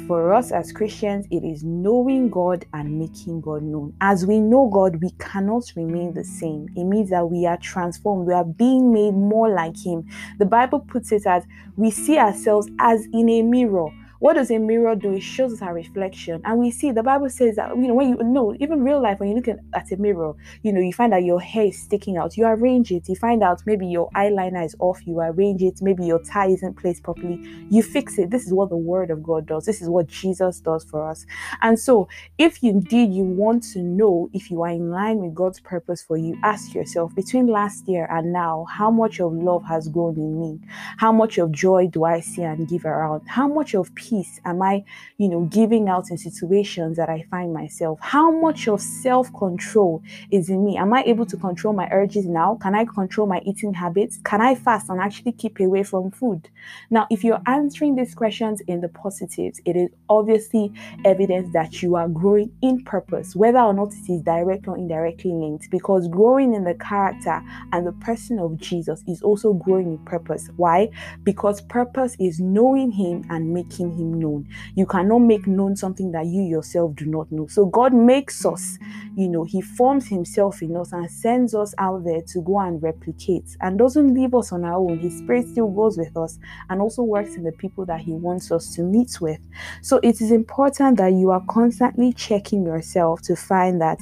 for 0.07 0.33
us 0.33 0.53
as 0.53 0.73
Christians, 0.73 1.27
it 1.31 1.45
is 1.45 1.63
knowing 1.63 2.31
God 2.31 2.65
and 2.73 2.99
making 2.99 3.41
God 3.43 3.63
known. 3.63 3.95
As 4.01 4.27
we 4.27 4.41
know 4.41 4.69
God, 4.73 5.03
we 5.03 5.11
cannot 5.19 5.65
remain 5.77 6.15
the 6.15 6.25
same. 6.25 6.69
It 6.77 6.85
means 6.85 7.11
that 7.11 7.29
we 7.29 7.47
are 7.47 7.59
transformed, 7.59 8.27
we 8.27 8.33
are 8.33 8.45
being 8.45 8.93
made 8.93 9.15
more 9.15 9.49
like 9.49 9.77
Him. 9.77 10.09
The 10.39 10.47
Bible 10.47 10.81
puts 10.81 11.13
it 11.13 11.27
as 11.27 11.45
we 11.77 11.91
see 11.91 12.19
ourselves 12.19 12.69
as 12.81 13.07
in 13.13 13.29
a 13.29 13.43
mirror 13.43 13.91
what 14.19 14.35
does 14.35 14.51
a 14.51 14.59
mirror 14.59 14.95
do? 14.95 15.13
It 15.13 15.21
shows 15.21 15.53
us 15.53 15.63
our 15.63 15.75
reflection. 15.75 16.41
And 16.45 16.59
we 16.59 16.71
see 16.71 16.91
the 16.91 17.03
Bible 17.03 17.29
says 17.29 17.57
that, 17.57 17.77
you 17.77 17.89
know, 17.89 17.95
when 17.95 18.09
you 18.09 18.17
know, 18.23 18.57
even 18.61 18.83
real 18.83 19.01
life, 19.03 19.21
when 19.21 19.31
you 19.31 19.37
look 19.37 19.49
at 19.49 19.93
a 19.93 19.97
mirror, 19.97 20.35
you 20.63 20.73
know, 20.73 20.81
you 20.81 20.93
find 20.93 21.13
that 21.13 21.25
your 21.25 21.41
hair 21.41 21.67
is 21.67 21.79
sticking 21.79 22.17
out. 22.17 22.37
You 22.37 22.47
arrange 22.47 22.91
it. 22.91 23.09
You 23.09 23.17
find 23.17 23.43
out 23.43 23.63
maybe 23.67 23.87
your 23.87 24.11
eyeliner 24.11 24.65
is 24.65 24.75
off. 24.79 25.07
You 25.07 25.21
arrange 25.21 25.63
it. 25.63 25.81
Maybe 25.83 26.07
your 26.07 26.23
tie 26.23 26.49
isn't 26.49 26.75
placed 26.75 27.03
properly. 27.03 27.41
You 27.71 27.83
fix 27.83 28.19
it. 28.19 28.31
This 28.31 28.47
is 28.47 28.53
what 28.53 28.71
the 28.71 28.77
Word 28.77 29.11
of 29.11 29.23
God 29.23 29.47
does. 29.47 29.67
This 29.67 29.83
is 29.83 29.89
what 29.89 30.07
Jesus 30.07 30.61
does 30.61 30.85
for 30.85 31.09
us. 31.09 31.27
And 31.63 31.79
so, 31.79 32.09
if 32.39 32.63
indeed 32.63 33.13
you 33.13 33.25
want 33.25 33.63
to 33.75 33.81
know 33.81 34.31
if 34.33 34.51
you 34.51 34.63
are 34.63 34.71
in 34.71 34.91
line 34.91 35.19
with 35.19 35.35
God's 35.35 35.61
purpose 35.61 36.03
for 36.03 36.17
you, 36.17 36.39
ask 36.43 36.75
yourself 36.75 37.15
between 37.15 37.47
last 37.47 37.87
year 37.89 38.07
and 38.11 38.33
now, 38.33 38.67
how 38.71 38.91
much 38.91 39.21
of 39.21 39.33
love 39.33 39.65
has 39.65 39.89
grown 39.89 40.17
in 40.17 40.41
me? 40.41 40.61
How 40.97 41.13
much 41.13 41.39
of 41.39 41.53
joy 41.53 41.89
do 41.89 42.05
I 42.05 42.21
see 42.21 42.43
and 42.43 42.67
give 42.69 42.85
around? 42.85 43.23
How 43.27 43.47
much 43.47 43.75
of 43.75 43.95
peace 43.95 44.06
peace 44.09 44.41
am 44.45 44.63
I, 44.63 44.85
you 45.19 45.29
know, 45.29 45.43
giving 45.43 45.89
out 45.89 46.11
in 46.11 46.19
situations 46.19 46.97
that 46.97 47.09
I 47.09 47.25
find 47.31 47.53
myself? 47.53 47.99
How 48.01 48.31
much 48.31 48.69
of 48.69 48.81
self 48.81 49.33
control 49.35 50.03
is 50.31 50.49
in 50.49 50.65
me? 50.65 50.77
Am 50.77 50.93
I 50.93 51.03
able 51.05 51.27
to 51.27 51.37
control 51.37 51.75
my 51.75 51.89
urges 51.91 52.27
now? 52.27 52.59
Can 52.61 52.75
I 52.75 52.85
control 52.85 53.27
my 53.27 53.41
eating 53.45 53.75
habits? 53.75 54.19
Can 54.25 54.41
I 54.41 54.55
fast 54.55 54.89
and 54.91 55.01
actually 55.01 55.33
keep 55.33 55.61
away 55.61 55.83
from 55.83 56.11
food? 56.11 56.49
Now, 56.91 57.07
if 57.11 57.25
you're 57.25 57.43
answering 57.47 57.97
these 57.97 58.15
questions 58.15 58.61
in 58.63 58.81
the 58.81 58.89
positives, 58.89 59.61
it 59.65 59.77
is 59.77 59.91
obviously 60.09 60.73
evidence 61.05 61.53
that 61.53 61.83
you 61.83 61.97
are 61.97 62.09
growing 62.09 62.53
in 62.63 62.85
purpose, 62.85 63.35
whether 63.35 63.59
or 63.59 63.75
not 63.75 63.93
it 63.93 64.13
is 64.13 64.23
direct 64.23 64.69
or 64.69 64.77
indirectly 64.77 65.33
linked, 65.33 65.71
because 65.71 66.09
growing 66.09 66.55
in 66.55 66.65
the 66.65 66.75
character 66.75 67.43
and 67.73 67.87
the 67.87 67.93
person 67.93 68.39
of 68.39 68.57
Jesus 68.59 69.03
is 69.09 69.23
also 69.23 69.53
growing 69.53 69.93
in 69.93 69.99
purpose. 69.99 70.49
Why? 70.57 70.91
Because 71.25 71.61
purpose 71.63 72.17
is 72.19 72.41
knowing 72.41 72.91
Him 72.91 73.25
and 73.31 73.53
making 73.53 73.96
Him 73.97 74.19
known. 74.19 74.49
You 74.75 74.87
cannot 74.87 75.21
make 75.21 75.47
known 75.47 75.77
something 75.77 76.13
that 76.13 76.27
you 76.27 76.43
yourself 76.43 76.95
do 76.95 77.07
not 77.07 77.31
know. 77.33 77.47
So 77.47 77.67
God 77.67 77.95
makes 77.95 78.45
us, 78.45 78.79
you 79.17 79.29
know, 79.29 79.45
He 79.45 79.61
forms 79.61 80.07
Himself 80.09 80.63
in 80.63 80.77
us 80.77 80.93
and 80.93 81.11
sends 81.11 81.55
us 81.55 81.75
out 81.79 82.05
there 82.05 82.23
to 82.23 82.41
go 82.43 82.61
and 82.61 82.83
replicate 82.83 83.57
and 83.61 83.79
doesn't 83.79 84.15
leave 84.15 84.35
us 84.35 84.53
on 84.53 84.65
our 84.65 84.79
own. 84.79 84.99
His 84.99 85.19
Spirit 85.19 85.49
still 85.49 85.69
goes 85.69 85.99
with 85.99 86.17
us 86.17 86.39
and 86.69 86.81
also 86.81 87.03
works 87.03 87.35
in 87.37 87.43
the 87.43 87.53
people 87.53 87.85
that 87.87 88.01
He 88.01 88.13
wants 88.13 88.53
us 88.53 88.75
to 88.75 88.83
meet 88.83 89.21
with. 89.21 89.41
So 89.83 89.99
it 90.03 90.21
is 90.21 90.31
important 90.31 90.99
that 90.99 91.13
you 91.13 91.31
are 91.31 91.45
constantly 91.49 92.13
checking 92.13 92.65
yourself 92.65 93.23
to 93.23 93.37
find 93.37 93.81
that 93.81 93.99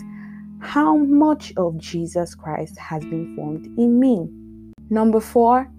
how 0.61 0.97
much 0.97 1.53
of 1.57 1.77
Jesus 1.79 2.35
Christ 2.35 2.79
has 2.79 3.05
been 3.05 3.37
formed 3.37 3.67
in 3.79 4.01
me. 4.01 4.29
Number 4.91 5.21
four, 5.21 5.71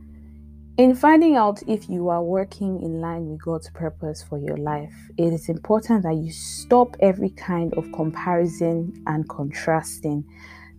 in 0.78 0.94
finding 0.94 1.38
out 1.38 1.64
if 1.68 1.88
you 1.90 2.10
are 2.10 2.22
working 2.22 2.82
in 2.82 3.00
line 3.00 3.30
with 3.30 3.42
God's 3.42 3.70
purpose 3.70 4.22
for 4.22 4.38
your 4.38 4.58
life, 4.58 4.94
it 5.18 5.32
is 5.32 5.48
important 5.48 6.04
that 6.04 6.16
you 6.16 6.32
stop 6.32 6.98
every 7.00 7.30
kind 7.30 7.74
of 7.76 7.90
comparison 7.94 9.02
and 9.08 9.28
contrasting. 9.30 10.26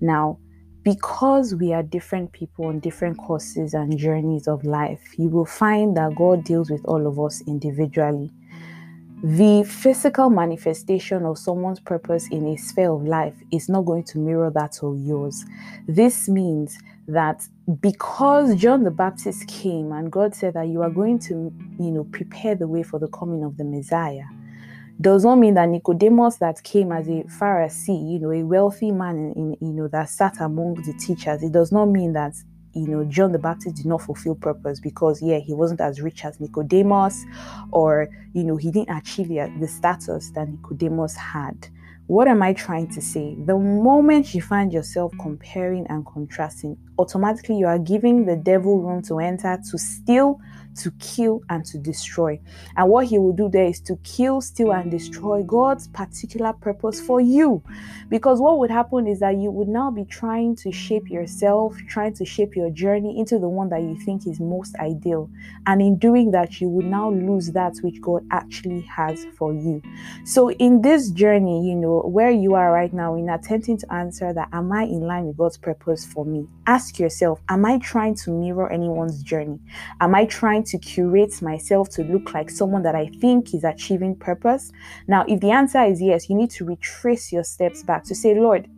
Now, 0.02 0.38
because 0.82 1.54
we 1.54 1.72
are 1.72 1.82
different 1.82 2.30
people 2.32 2.66
on 2.66 2.80
different 2.80 3.16
courses 3.18 3.72
and 3.72 3.96
journeys 3.96 4.46
of 4.46 4.64
life, 4.64 5.00
you 5.18 5.28
will 5.28 5.46
find 5.46 5.96
that 5.96 6.14
God 6.14 6.44
deals 6.44 6.70
with 6.70 6.84
all 6.84 7.06
of 7.06 7.18
us 7.18 7.42
individually. 7.46 8.30
The 9.24 9.64
physical 9.64 10.28
manifestation 10.28 11.24
of 11.24 11.38
someone's 11.38 11.80
purpose 11.80 12.28
in 12.30 12.46
a 12.48 12.56
sphere 12.56 12.92
of 12.92 13.02
life 13.04 13.34
is 13.50 13.68
not 13.68 13.86
going 13.86 14.04
to 14.04 14.18
mirror 14.18 14.50
that 14.50 14.78
of 14.82 14.98
yours. 15.00 15.42
This 15.88 16.28
means 16.28 16.78
that 17.08 17.46
because 17.80 18.54
John 18.56 18.84
the 18.84 18.90
Baptist 18.90 19.46
came 19.48 19.92
and 19.92 20.10
God 20.10 20.34
said 20.34 20.54
that 20.54 20.68
you 20.68 20.82
are 20.82 20.90
going 20.90 21.18
to, 21.20 21.52
you 21.78 21.90
know, 21.90 22.04
prepare 22.04 22.54
the 22.54 22.66
way 22.66 22.82
for 22.82 22.98
the 22.98 23.08
coming 23.08 23.44
of 23.44 23.56
the 23.56 23.64
Messiah, 23.64 24.24
does 25.00 25.24
not 25.24 25.36
mean 25.36 25.54
that 25.54 25.68
Nicodemus 25.68 26.36
that 26.36 26.62
came 26.62 26.90
as 26.90 27.06
a 27.08 27.24
Pharisee, 27.38 28.12
you 28.12 28.18
know, 28.18 28.32
a 28.32 28.42
wealthy 28.42 28.90
man 28.90 29.16
in, 29.16 29.54
in 29.60 29.68
you 29.68 29.72
know 29.74 29.88
that 29.88 30.08
sat 30.08 30.40
among 30.40 30.74
the 30.74 30.94
teachers, 30.98 31.42
it 31.42 31.52
does 31.52 31.70
not 31.70 31.86
mean 31.86 32.12
that 32.14 32.34
you 32.74 32.88
know 32.88 33.04
John 33.04 33.32
the 33.32 33.38
Baptist 33.38 33.76
did 33.76 33.86
not 33.86 34.02
fulfill 34.02 34.34
purpose 34.34 34.80
because 34.80 35.22
yeah, 35.22 35.38
he 35.38 35.52
wasn't 35.52 35.80
as 35.80 36.00
rich 36.00 36.24
as 36.24 36.40
Nicodemus, 36.40 37.24
or 37.72 38.08
you 38.32 38.44
know, 38.44 38.56
he 38.56 38.70
didn't 38.70 38.96
achieve 38.96 39.28
the, 39.28 39.52
the 39.60 39.68
status 39.68 40.30
that 40.30 40.48
Nicodemus 40.48 41.14
had. 41.16 41.68
What 42.06 42.28
am 42.28 42.40
I 42.40 42.52
trying 42.52 42.86
to 42.90 43.02
say? 43.02 43.34
The 43.34 43.58
moment 43.58 44.32
you 44.32 44.40
find 44.40 44.72
yourself 44.72 45.12
comparing 45.20 45.88
and 45.88 46.06
contrasting, 46.06 46.76
automatically 47.00 47.58
you 47.58 47.66
are 47.66 47.80
giving 47.80 48.26
the 48.26 48.36
devil 48.36 48.80
room 48.80 49.02
to 49.02 49.18
enter 49.18 49.58
to 49.70 49.78
steal, 49.78 50.38
to 50.78 50.90
kill, 50.92 51.42
and 51.48 51.64
to 51.66 51.78
destroy. 51.78 52.40
And 52.76 52.88
what 52.88 53.06
he 53.06 53.18
will 53.18 53.32
do 53.32 53.48
there 53.48 53.66
is 53.66 53.80
to 53.80 53.96
kill, 54.04 54.40
steal, 54.40 54.72
and 54.72 54.90
destroy 54.90 55.42
God's 55.42 55.88
particular 55.88 56.52
purpose 56.52 57.00
for 57.00 57.20
you. 57.20 57.62
Because 58.08 58.40
what 58.40 58.58
would 58.58 58.70
happen 58.70 59.06
is 59.06 59.20
that 59.20 59.36
you 59.36 59.50
would 59.50 59.68
now 59.68 59.90
be 59.90 60.04
trying 60.04 60.56
to 60.56 60.72
shape 60.72 61.10
yourself, 61.10 61.76
trying 61.88 62.14
to 62.14 62.24
shape 62.24 62.56
your 62.56 62.70
journey 62.70 63.18
into 63.18 63.38
the 63.38 63.48
one 63.48 63.68
that 63.70 63.82
you 63.82 63.96
think 63.96 64.26
is 64.26 64.40
most 64.40 64.76
ideal. 64.76 65.28
And 65.66 65.80
in 65.80 65.98
doing 65.98 66.30
that, 66.32 66.60
you 66.60 66.68
would 66.68 66.86
now 66.86 67.10
lose 67.10 67.50
that 67.52 67.76
which 67.82 68.00
God 68.00 68.24
actually 68.30 68.82
has 68.82 69.24
for 69.36 69.52
you. 69.52 69.82
So, 70.24 70.50
in 70.52 70.82
this 70.82 71.10
journey, 71.10 71.66
you 71.68 71.74
know, 71.74 72.00
where 72.00 72.30
you 72.30 72.54
are 72.54 72.72
right 72.72 72.92
now, 72.92 73.14
in 73.14 73.28
attempting 73.28 73.78
to 73.78 73.92
answer 73.92 74.32
that, 74.32 74.48
am 74.52 74.72
I 74.72 74.82
in 74.84 75.00
line 75.00 75.26
with 75.26 75.36
God's 75.36 75.56
purpose 75.56 76.04
for 76.04 76.24
me? 76.24 76.46
Ask 76.66 76.98
yourself, 76.98 77.40
am 77.48 77.64
I 77.64 77.78
trying 77.78 78.14
to 78.16 78.30
mirror 78.30 78.70
anyone's 78.70 79.22
journey? 79.22 79.58
Am 80.00 80.14
I 80.14 80.26
trying 80.26 80.64
to 80.66 80.78
curate 80.78 81.40
myself 81.42 81.88
to 81.90 82.04
look 82.04 82.34
like 82.34 82.50
someone 82.50 82.82
that 82.82 82.94
I 82.94 83.06
think 83.20 83.54
is 83.54 83.64
achieving 83.64 84.16
purpose? 84.16 84.72
Now, 85.06 85.24
if 85.26 85.40
the 85.40 85.50
answer 85.50 85.82
is 85.84 86.00
yes, 86.02 86.28
you 86.28 86.36
need 86.36 86.50
to 86.52 86.64
retrace 86.64 87.32
your 87.32 87.44
steps 87.44 87.82
back 87.82 88.04
to 88.04 88.14
say, 88.14 88.38
Lord, 88.38 88.68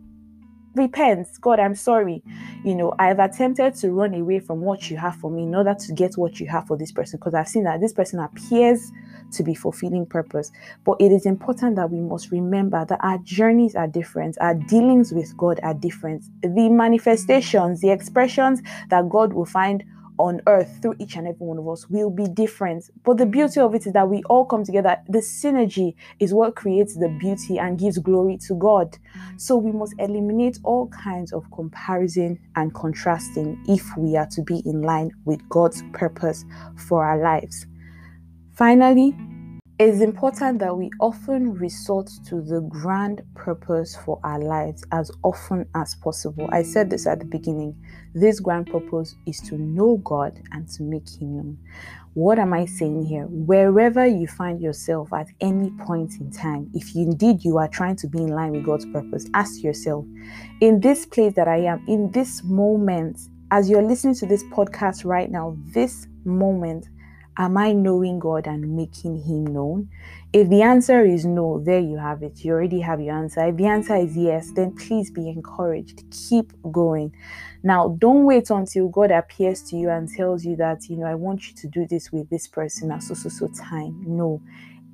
repent. 0.75 1.27
God 1.41 1.59
i'm 1.59 1.75
sorry. 1.75 2.23
You 2.63 2.75
know 2.75 2.93
i've 2.99 3.19
attempted 3.19 3.75
to 3.75 3.91
run 3.91 4.13
away 4.13 4.39
from 4.39 4.61
what 4.61 4.89
you 4.89 4.97
have 4.97 5.15
for 5.15 5.31
me 5.31 5.43
in 5.43 5.55
order 5.55 5.75
to 5.75 5.93
get 5.93 6.15
what 6.15 6.39
you 6.39 6.47
have 6.47 6.67
for 6.67 6.77
this 6.77 6.91
person 6.91 7.17
because 7.17 7.33
i've 7.33 7.47
seen 7.47 7.63
that 7.63 7.81
this 7.81 7.93
person 7.93 8.19
appears 8.19 8.91
to 9.31 9.43
be 9.43 9.53
fulfilling 9.53 10.07
purpose. 10.07 10.51
But 10.85 10.97
it 10.99 11.11
is 11.11 11.25
important 11.27 11.75
that 11.75 11.91
we 11.91 11.99
must 11.99 12.31
remember 12.31 12.83
that 12.85 12.99
our 13.03 13.19
journeys 13.19 13.75
are 13.75 13.87
different 13.87 14.37
our 14.41 14.55
dealings 14.55 15.11
with 15.11 15.35
god 15.37 15.59
are 15.63 15.73
different. 15.73 16.23
The 16.41 16.69
manifestations 16.69 17.81
the 17.81 17.91
expressions 17.91 18.61
that 18.89 19.09
god 19.09 19.33
will 19.33 19.45
find 19.45 19.83
on 20.19 20.41
earth 20.47 20.79
through 20.81 20.95
each 20.99 21.15
and 21.15 21.27
every 21.27 21.45
one 21.45 21.57
of 21.57 21.67
us 21.67 21.89
will 21.89 22.09
be 22.09 22.27
different. 22.27 22.89
But 23.03 23.17
the 23.17 23.25
beauty 23.25 23.59
of 23.59 23.73
it 23.73 23.87
is 23.87 23.93
that 23.93 24.07
we 24.07 24.21
all 24.23 24.45
come 24.45 24.63
together. 24.63 24.97
The 25.07 25.19
synergy 25.19 25.95
is 26.19 26.33
what 26.33 26.55
creates 26.55 26.95
the 26.95 27.07
beauty 27.19 27.57
and 27.57 27.79
gives 27.79 27.97
glory 27.97 28.37
to 28.47 28.53
God. 28.55 28.97
Mm. 29.17 29.41
So 29.41 29.55
we 29.55 29.71
must 29.71 29.95
eliminate 29.97 30.59
all 30.63 30.87
kinds 30.89 31.31
of 31.31 31.49
comparison 31.51 32.37
and 32.55 32.73
contrasting 32.73 33.63
if 33.67 33.83
we 33.97 34.17
are 34.17 34.27
to 34.27 34.43
be 34.43 34.61
in 34.65 34.81
line 34.81 35.11
with 35.25 35.47
God's 35.49 35.83
purpose 35.93 36.43
for 36.75 37.03
our 37.03 37.17
lives. 37.17 37.65
Finally, 38.53 39.15
it's 39.79 40.01
important 40.01 40.59
that 40.59 40.75
we 40.75 40.91
often 40.99 41.53
resort 41.53 42.11
to 42.25 42.41
the 42.41 42.59
grand 42.63 43.21
purpose 43.33 43.95
for 43.95 44.19
our 44.25 44.37
lives 44.37 44.83
as 44.91 45.09
often 45.23 45.65
as 45.73 45.95
possible. 45.95 46.49
I 46.51 46.63
said 46.63 46.89
this 46.89 47.07
at 47.07 47.19
the 47.19 47.25
beginning. 47.25 47.81
This 48.13 48.41
grand 48.41 48.67
purpose 48.67 49.15
is 49.25 49.39
to 49.47 49.57
know 49.57 49.95
God 50.03 50.37
and 50.51 50.67
to 50.71 50.83
make 50.83 51.07
Him 51.09 51.37
known. 51.37 51.57
What 52.13 52.39
am 52.39 52.51
I 52.51 52.65
saying 52.65 53.05
here? 53.05 53.23
Wherever 53.29 54.05
you 54.05 54.27
find 54.27 54.59
yourself 54.59 55.13
at 55.13 55.27
any 55.39 55.71
point 55.85 56.19
in 56.19 56.29
time, 56.29 56.69
if 56.73 56.93
indeed 56.93 57.45
you 57.45 57.57
are 57.57 57.69
trying 57.69 57.95
to 57.97 58.07
be 58.07 58.17
in 58.17 58.29
line 58.29 58.51
with 58.51 58.65
God's 58.65 58.85
purpose, 58.87 59.27
ask 59.33 59.63
yourself, 59.63 60.03
in 60.59 60.81
this 60.81 61.05
place 61.05 61.35
that 61.35 61.47
I 61.47 61.59
am, 61.59 61.85
in 61.87 62.11
this 62.11 62.43
moment, 62.43 63.17
as 63.51 63.69
you're 63.69 63.81
listening 63.81 64.15
to 64.15 64.25
this 64.25 64.43
podcast 64.51 65.05
right 65.05 65.31
now, 65.31 65.55
this 65.67 66.07
moment, 66.25 66.89
Am 67.39 67.55
I 67.57 67.71
knowing 67.71 68.19
God 68.19 68.47
and 68.47 68.75
making 68.75 69.23
Him 69.23 69.47
known? 69.47 69.89
If 70.33 70.49
the 70.49 70.61
answer 70.61 71.05
is 71.05 71.25
no, 71.25 71.63
there 71.63 71.79
you 71.79 71.97
have 71.97 72.21
it. 72.21 72.43
You 72.43 72.51
already 72.51 72.81
have 72.81 72.99
your 72.99 73.15
answer. 73.15 73.47
If 73.47 73.55
the 73.55 73.65
answer 73.65 73.95
is 73.95 74.17
yes, 74.17 74.51
then 74.51 74.75
please 74.75 75.09
be 75.09 75.29
encouraged. 75.29 76.03
Keep 76.11 76.51
going. 76.69 77.13
Now, 77.63 77.95
don't 77.97 78.25
wait 78.25 78.49
until 78.49 78.89
God 78.89 79.11
appears 79.11 79.63
to 79.69 79.77
you 79.77 79.89
and 79.89 80.09
tells 80.09 80.43
you 80.43 80.57
that, 80.57 80.89
you 80.89 80.97
know, 80.97 81.05
I 81.05 81.15
want 81.15 81.47
you 81.47 81.55
to 81.55 81.67
do 81.67 81.87
this 81.87 82.11
with 82.11 82.29
this 82.29 82.45
person 82.45 82.91
at 82.91 83.03
so 83.03 83.13
so 83.13 83.29
so 83.29 83.47
time. 83.47 84.03
No. 84.05 84.41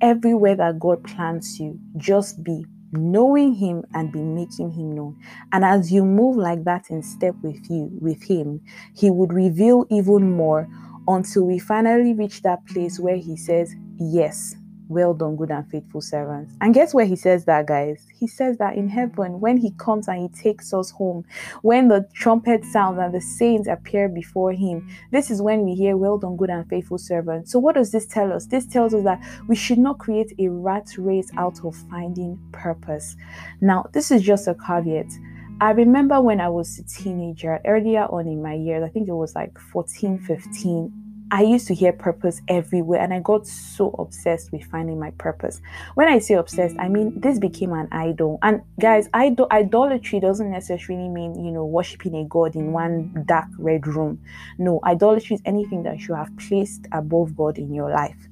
Everywhere 0.00 0.54
that 0.54 0.78
God 0.78 1.02
plants 1.02 1.58
you, 1.58 1.80
just 1.96 2.44
be 2.44 2.64
knowing 2.92 3.54
him 3.54 3.84
and 3.94 4.12
be 4.12 4.20
making 4.22 4.70
him 4.70 4.94
known 4.94 5.16
and 5.52 5.64
as 5.64 5.92
you 5.92 6.04
move 6.04 6.36
like 6.36 6.62
that 6.64 6.84
in 6.88 7.02
step 7.02 7.34
with 7.42 7.68
you 7.68 7.90
with 8.00 8.22
him 8.22 8.60
he 8.94 9.10
would 9.10 9.32
reveal 9.32 9.84
even 9.90 10.30
more 10.30 10.68
until 11.08 11.44
we 11.44 11.58
finally 11.58 12.14
reach 12.14 12.42
that 12.42 12.66
place 12.66 12.98
where 12.98 13.16
he 13.16 13.36
says, 13.36 13.74
Yes, 13.98 14.54
well 14.88 15.14
done, 15.14 15.36
good 15.36 15.50
and 15.50 15.68
faithful 15.70 16.00
servants. 16.00 16.54
And 16.60 16.72
guess 16.74 16.94
where 16.94 17.06
he 17.06 17.16
says 17.16 17.44
that, 17.46 17.66
guys? 17.66 18.06
He 18.14 18.26
says 18.26 18.58
that 18.58 18.76
in 18.76 18.88
heaven, 18.88 19.40
when 19.40 19.56
he 19.56 19.72
comes 19.72 20.06
and 20.08 20.20
he 20.20 20.28
takes 20.28 20.72
us 20.72 20.90
home, 20.90 21.24
when 21.62 21.88
the 21.88 22.08
trumpet 22.14 22.64
sounds 22.64 22.98
and 22.98 23.12
the 23.12 23.20
saints 23.20 23.68
appear 23.68 24.08
before 24.08 24.52
him, 24.52 24.88
this 25.12 25.30
is 25.30 25.42
when 25.42 25.64
we 25.64 25.74
hear, 25.74 25.96
Well 25.96 26.18
done, 26.18 26.36
good 26.36 26.50
and 26.50 26.68
faithful 26.68 26.98
servant. 26.98 27.48
So, 27.48 27.58
what 27.58 27.74
does 27.74 27.92
this 27.92 28.06
tell 28.06 28.32
us? 28.32 28.46
This 28.46 28.66
tells 28.66 28.94
us 28.94 29.04
that 29.04 29.20
we 29.48 29.56
should 29.56 29.78
not 29.78 29.98
create 29.98 30.32
a 30.38 30.48
rat 30.48 30.88
race 30.98 31.30
out 31.36 31.64
of 31.64 31.74
finding 31.90 32.38
purpose. 32.52 33.16
Now, 33.60 33.86
this 33.92 34.10
is 34.10 34.22
just 34.22 34.48
a 34.48 34.54
caveat. 34.54 35.10
I 35.58 35.70
remember 35.70 36.20
when 36.20 36.38
I 36.38 36.50
was 36.50 36.78
a 36.78 36.82
teenager, 36.82 37.60
earlier 37.64 38.04
on 38.04 38.26
in 38.26 38.42
my 38.42 38.52
years, 38.52 38.84
I 38.84 38.88
think 38.88 39.08
it 39.08 39.14
was 39.14 39.34
like 39.34 39.58
14, 39.58 40.18
15, 40.18 40.92
I 41.30 41.42
used 41.42 41.66
to 41.68 41.74
hear 41.74 41.92
purpose 41.92 42.40
everywhere 42.46 43.00
and 43.00 43.12
I 43.12 43.18
got 43.18 43.48
so 43.48 43.90
obsessed 43.98 44.52
with 44.52 44.62
finding 44.64 45.00
my 45.00 45.10
purpose. 45.12 45.60
When 45.94 46.06
I 46.06 46.20
say 46.20 46.34
obsessed, 46.34 46.76
I 46.78 46.88
mean 46.88 47.18
this 47.18 47.40
became 47.40 47.72
an 47.72 47.88
idol. 47.90 48.38
And 48.42 48.62
guys, 48.78 49.08
idol 49.12 49.48
idolatry 49.50 50.20
doesn't 50.20 50.50
necessarily 50.50 51.08
mean, 51.08 51.44
you 51.44 51.50
know, 51.50 51.64
worshiping 51.64 52.14
a 52.14 52.24
god 52.24 52.54
in 52.54 52.70
one 52.70 53.24
dark 53.26 53.48
red 53.58 53.88
room. 53.88 54.20
No, 54.58 54.78
idolatry 54.84 55.34
is 55.34 55.42
anything 55.44 55.82
that 55.82 56.06
you 56.06 56.14
have 56.14 56.30
placed 56.36 56.86
above 56.92 57.36
God 57.36 57.58
in 57.58 57.74
your 57.74 57.90
life. 57.90 58.28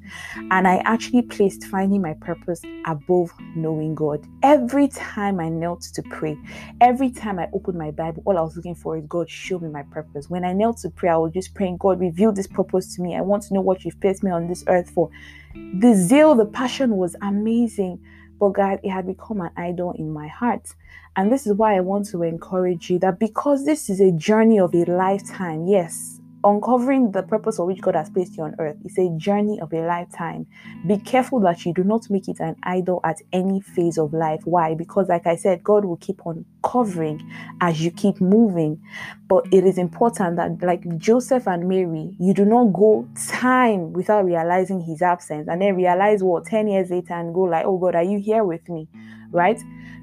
And 0.51 0.67
I 0.67 0.77
actually 0.85 1.23
placed 1.23 1.65
finding 1.65 2.03
my 2.03 2.15
purpose 2.15 2.63
above 2.87 3.33
knowing 3.57 3.95
God. 3.95 4.27
Every 4.43 4.89
time 4.89 5.41
I 5.41 5.49
knelt 5.49 5.83
to 5.95 6.03
pray, 6.03 6.39
every 6.81 7.11
time 7.11 7.39
I 7.39 7.49
opened 7.53 7.79
my 7.79 7.91
Bible, 7.91 8.23
all 8.27 8.39
I 8.39 8.43
was 8.43 8.57
looking 8.57 8.75
for 8.75 8.97
is 8.97 9.05
God, 9.09 9.29
show 9.29 9.59
me 9.59 9.69
my 9.69 9.83
purpose. 9.83 10.29
When 10.29 10.45
I 10.45 10.53
knelt 10.53 10.79
to 10.79 10.91
pray, 10.91 11.11
I 11.11 11.17
was 11.17 11.33
just 11.33 11.55
praying, 11.55 11.79
God, 11.79 12.01
reveal 12.01 12.33
this 12.33 12.47
purpose 12.47 12.95
to 12.97 13.03
me. 13.03 13.17
I 13.17 13.21
want 13.21 13.43
to 13.45 13.55
know 13.55 13.61
what 13.61 13.85
you've 13.85 14.01
placed 14.01 14.23
me 14.23 14.31
on 14.31 14.49
this 14.49 14.65
earth 14.67 14.91
for. 14.91 15.11
The 15.55 15.95
zeal, 15.95 16.35
the 16.35 16.47
passion 16.47 16.97
was 16.97 17.17
amazing. 17.23 18.01
But 18.39 18.51
God, 18.51 18.81
it 18.83 18.91
had 18.91 19.07
become 19.07 19.41
an 19.41 19.51
idol 19.57 19.93
in 19.93 20.13
my 20.13 20.27
heart. 20.27 20.75
And 21.17 21.31
this 21.31 21.47
is 21.47 21.55
why 21.55 21.77
I 21.77 21.81
want 21.81 22.07
to 22.09 22.23
encourage 22.23 22.91
you 22.91 22.99
that 22.99 23.21
because 23.21 23.65
this 23.65 23.89
is 23.89 24.01
a 24.01 24.11
journey 24.11 24.59
of 24.59 24.75
a 24.75 24.85
lifetime, 24.85 25.67
yes, 25.67 26.21
uncovering 26.45 27.11
the 27.13 27.23
purpose 27.23 27.57
for 27.57 27.67
which 27.67 27.81
God 27.81 27.95
has 27.97 28.11
placed 28.11 28.37
you 28.37 28.45
on 28.45 28.55
earth 28.59 28.77
is 28.85 28.99
a 28.99 29.11
journey 29.17 29.59
of 29.61 29.73
a 29.73 29.81
lifetime. 29.81 30.47
Be 30.87 30.99
careful 30.99 31.41
that 31.41 31.65
you 31.65 31.73
do 31.73 31.83
not 31.83 32.09
make 32.11 32.29
it 32.29 32.39
an 32.41 32.57
idol 32.63 33.01
at 33.05 33.17
any 33.33 33.61
phase 33.61 33.99
of 33.99 34.13
life. 34.13 34.43
Why? 34.45 34.75
Because, 34.75 35.09
like 35.09 35.27
I 35.27 35.37
said, 35.37 35.65
God 35.65 35.85
will 35.85 35.97
keep 35.97 36.27
on 36.27 36.45
covering 36.63 37.29
as 37.61 37.81
you 37.81 37.91
keep 37.91 38.21
moving. 38.21 38.81
But 39.29 39.47
it 39.53 39.65
is 39.65 39.79
important 39.79 40.37
that, 40.37 40.63
like 40.63 40.99
Joseph 40.99 41.49
and 41.49 41.69
Mary, 41.69 42.15
you 42.19 42.35
do 42.35 42.45
not 42.45 42.73
go 42.73 43.09
time 43.29 43.93
without 43.93 44.25
realizing 44.25 44.81
his 44.81 45.03
absence 45.03 45.49
and 45.49 45.63
then 45.63 45.75
realize 45.77 46.23
what 46.23 46.45
10 46.45 46.69
years 46.69 46.91
later 46.91 47.15
and 47.15 47.35
go, 47.35 47.43
like, 47.43 47.65
oh 47.65 47.79
God, 47.79 47.95
are 47.95 48.05
you 48.05 48.19
here 48.19 48.45
with 48.45 48.69
me? 48.69 48.89
Right? 49.35 49.61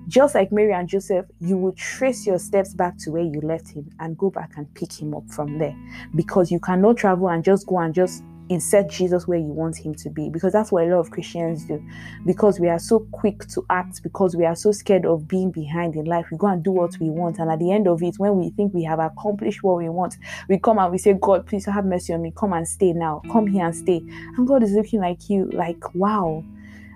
Just 0.08 0.36
like 0.36 0.52
Mary 0.52 0.74
and 0.74 0.88
Joseph, 0.90 1.26
you 1.40 1.58
will 1.58 1.74
trace 1.74 2.28
your 2.28 2.38
steps 2.38 2.74
back 2.74 2.98
to 3.00 3.12
where 3.12 3.24
you 3.24 3.40
left 3.42 3.70
him 3.70 3.90
and 4.00 4.18
go 4.18 4.30
back 4.30 4.52
and 4.58 4.72
pick 4.74 4.92
him 4.92 5.16
up 5.16 5.28
from 5.30 5.58
there 5.58 5.76
because 6.16 6.52
you 6.52 6.60
cannot 6.60 6.98
travel 6.98 7.30
and 7.30 7.44
just 7.44 7.66
go 7.66 7.80
and 7.80 7.94
just 7.94 8.24
insert 8.50 8.90
Jesus 8.90 9.28
where 9.28 9.38
you 9.38 9.46
want 9.46 9.78
him 9.78 9.96
to 9.96 10.10
be 10.10 10.30
because 10.30 10.52
that's 10.52 10.72
what 10.72 10.84
a 10.84 10.88
lot 10.88 11.00
of 11.00 11.12
Christians 11.12 11.66
do. 11.66 11.82
Because 12.26 12.60
we 12.60 12.68
are 12.68 12.80
so 12.80 13.08
quick 13.12 13.48
to 13.50 13.66
act, 13.70 14.04
because 14.04 14.36
we 14.36 14.46
are 14.46 14.56
so 14.56 14.72
scared 14.74 15.06
of 15.06 15.28
being 15.28 15.52
behind 15.52 15.96
in 15.96 16.06
life, 16.06 16.26
we 16.30 16.38
go 16.38 16.48
and 16.48 16.62
do 16.62 16.72
what 16.72 16.98
we 17.00 17.10
want. 17.10 17.40
And 17.40 17.50
at 17.50 17.60
the 17.60 17.72
end 17.72 17.88
of 17.88 18.04
it, 18.04 18.16
when 18.18 18.38
we 18.38 18.50
think 18.50 18.74
we 18.74 18.84
have 18.84 19.00
accomplished 19.00 19.64
what 19.64 19.78
we 19.78 19.88
want, 19.88 20.18
we 20.50 20.58
come 20.58 20.80
and 20.80 20.92
we 20.92 20.98
say, 20.98 21.14
God, 21.14 21.48
please 21.48 21.66
have 21.66 21.86
mercy 21.86 22.14
on 22.14 22.22
me. 22.22 22.34
Come 22.36 22.54
and 22.54 22.68
stay 22.68 22.92
now. 22.92 23.22
Come 23.32 23.48
here 23.48 23.66
and 23.66 23.76
stay. 23.76 24.04
And 24.36 24.46
God 24.46 24.64
is 24.64 24.74
looking 24.74 25.00
like 25.00 25.30
you, 25.30 25.50
like, 25.54 25.96
wow 25.96 26.44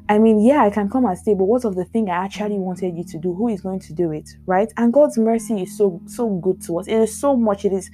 I 0.07 0.19
mean, 0.19 0.39
yeah, 0.39 0.63
I 0.63 0.69
can 0.69 0.89
come 0.89 1.05
and 1.05 1.17
stay, 1.17 1.33
but 1.33 1.45
what 1.45 1.65
of 1.65 1.75
the 1.75 1.85
thing 1.85 2.09
I 2.09 2.25
actually 2.25 2.59
wanted 2.59 2.95
you 2.95 3.03
to 3.05 3.17
do? 3.17 3.33
Who 3.33 3.47
is 3.47 3.61
going 3.61 3.79
to 3.79 3.93
do 3.93 4.11
it? 4.11 4.29
Right? 4.45 4.71
And 4.77 4.93
God's 4.93 5.17
mercy 5.17 5.63
is 5.63 5.77
so 5.77 5.99
so 6.05 6.29
good 6.29 6.61
to 6.63 6.79
us. 6.79 6.87
It 6.87 6.95
is 6.95 7.19
so 7.19 7.35
much. 7.35 7.65
It 7.65 7.73
is, 7.73 7.89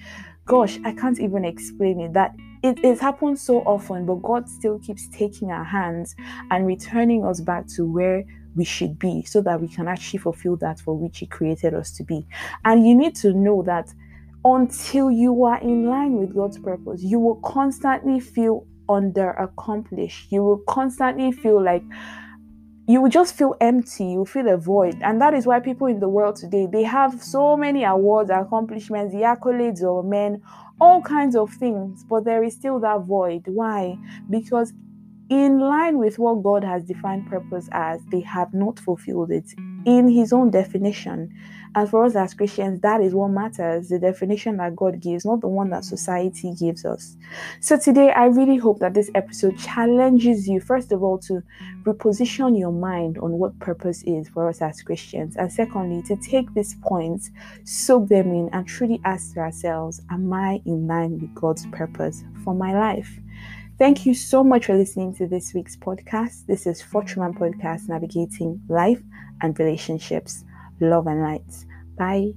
gosh, 0.45 0.77
I 0.83 0.91
can't 0.93 1.19
even 1.19 1.45
explain 1.45 2.01
it. 2.01 2.13
That 2.13 2.35
it, 2.63 2.83
it 2.83 2.99
happens 2.99 3.41
so 3.41 3.59
often, 3.59 4.05
but 4.05 4.21
God 4.21 4.49
still 4.49 4.77
keeps 4.79 5.07
taking 5.07 5.51
our 5.51 5.63
hands 5.63 6.15
and 6.51 6.67
returning 6.67 7.25
us 7.25 7.39
back 7.39 7.67
to 7.75 7.85
where 7.85 8.25
we 8.55 8.65
should 8.65 8.99
be 8.99 9.23
so 9.23 9.41
that 9.41 9.61
we 9.61 9.69
can 9.69 9.87
actually 9.87 10.19
fulfill 10.19 10.57
that 10.57 10.81
for 10.81 10.97
which 10.97 11.19
He 11.19 11.25
created 11.25 11.73
us 11.73 11.91
to 11.91 12.03
be. 12.03 12.27
And 12.65 12.85
you 12.85 12.93
need 12.93 13.15
to 13.17 13.33
know 13.33 13.63
that 13.63 13.93
until 14.43 15.11
you 15.11 15.43
are 15.45 15.59
in 15.61 15.85
line 15.85 16.17
with 16.17 16.35
God's 16.35 16.57
purpose, 16.57 17.01
you 17.01 17.19
will 17.19 17.35
constantly 17.35 18.19
feel 18.19 18.65
under. 18.91 19.50
You 20.29 20.43
will 20.43 20.63
constantly 20.67 21.31
feel 21.31 21.63
like 21.63 21.83
you 22.88 23.01
will 23.01 23.10
just 23.10 23.36
feel 23.36 23.55
empty, 23.62 24.05
you 24.05 24.25
feel 24.25 24.50
a 24.50 24.57
void. 24.57 24.98
And 25.01 25.21
that 25.21 25.33
is 25.33 25.45
why 25.45 25.60
people 25.60 25.88
in 25.88 26.00
the 26.00 26.10
world 26.10 26.36
today 26.36 26.67
they 26.71 26.83
have 26.83 27.24
so 27.24 27.55
many 27.55 27.83
awards, 27.83 28.29
accomplishments, 28.29 29.13
the 29.13 29.21
accolades 29.21 29.81
of 29.83 30.05
men, 30.05 30.41
all 30.79 31.01
kinds 31.01 31.36
of 31.36 31.53
things, 31.53 32.03
but 32.03 32.25
there 32.25 32.43
is 32.43 32.53
still 32.53 32.79
that 32.79 33.01
void. 33.01 33.43
Why? 33.45 33.98
Because 34.29 34.74
in 35.29 35.60
line 35.60 35.98
with 36.00 36.19
what 36.19 36.43
God 36.43 36.63
has 36.63 36.83
defined 36.83 37.27
purpose 37.27 37.69
as, 37.71 38.01
they 38.12 38.19
have 38.21 38.53
not 38.53 38.79
fulfilled 38.79 39.31
it 39.31 39.53
in 39.86 40.10
His 40.10 40.33
own 40.33 40.51
definition. 40.51 41.29
And 41.73 41.89
for 41.89 42.03
us 42.03 42.15
as 42.15 42.33
Christians, 42.33 42.81
that 42.81 42.99
is 42.99 43.13
what 43.13 43.29
matters 43.29 43.87
the 43.87 43.97
definition 43.97 44.57
that 44.57 44.75
God 44.75 44.99
gives, 44.99 45.23
not 45.23 45.39
the 45.39 45.48
one 45.48 45.69
that 45.69 45.83
mm. 45.83 45.85
society 45.85 46.53
gives 46.59 46.83
us. 46.83 47.15
So 47.61 47.79
today, 47.79 48.11
I 48.11 48.25
really 48.25 48.57
hope 48.57 48.79
that 48.79 48.93
this 48.93 49.09
episode 49.15 49.57
challenges 49.57 50.50
you, 50.50 50.59
first 50.59 50.91
of 50.91 51.01
all, 51.01 51.17
to 51.19 51.41
reposition 51.83 52.59
your 52.59 52.74
mind 52.74 53.17
on 53.19 53.31
what 53.33 53.57
purpose 53.59 54.03
is 54.03 54.27
for 54.27 54.50
us 54.50 54.61
as 54.61 54.81
Christians. 54.81 55.37
And 55.37 55.51
secondly, 55.51 56.03
to 56.07 56.17
take 56.17 56.53
these 56.53 56.75
points, 56.81 57.31
soak 57.63 58.09
them 58.09 58.33
in, 58.33 58.50
and 58.51 58.67
truly 58.67 59.00
ask 59.05 59.37
ourselves, 59.37 60.01
Am 60.09 60.31
I 60.33 60.61
in 60.65 60.87
line 60.87 61.19
with 61.19 61.33
God's 61.35 61.65
purpose 61.67 62.25
for 62.43 62.53
my 62.53 62.74
life? 62.74 63.17
Thank 63.77 64.05
you 64.05 64.13
so 64.13 64.43
much 64.43 64.65
for 64.65 64.77
listening 64.77 65.15
to 65.15 65.25
this 65.25 65.53
week's 65.53 65.77
podcast. 65.77 66.46
This 66.48 66.67
is 66.67 66.81
Fortune 66.81 67.33
Podcast 67.33 67.87
Navigating 67.87 68.61
Life 68.67 69.01
and 69.41 69.57
Relationships 69.57 70.43
love 70.81 71.07
and 71.07 71.22
lights. 71.22 71.65
Bye. 71.98 72.33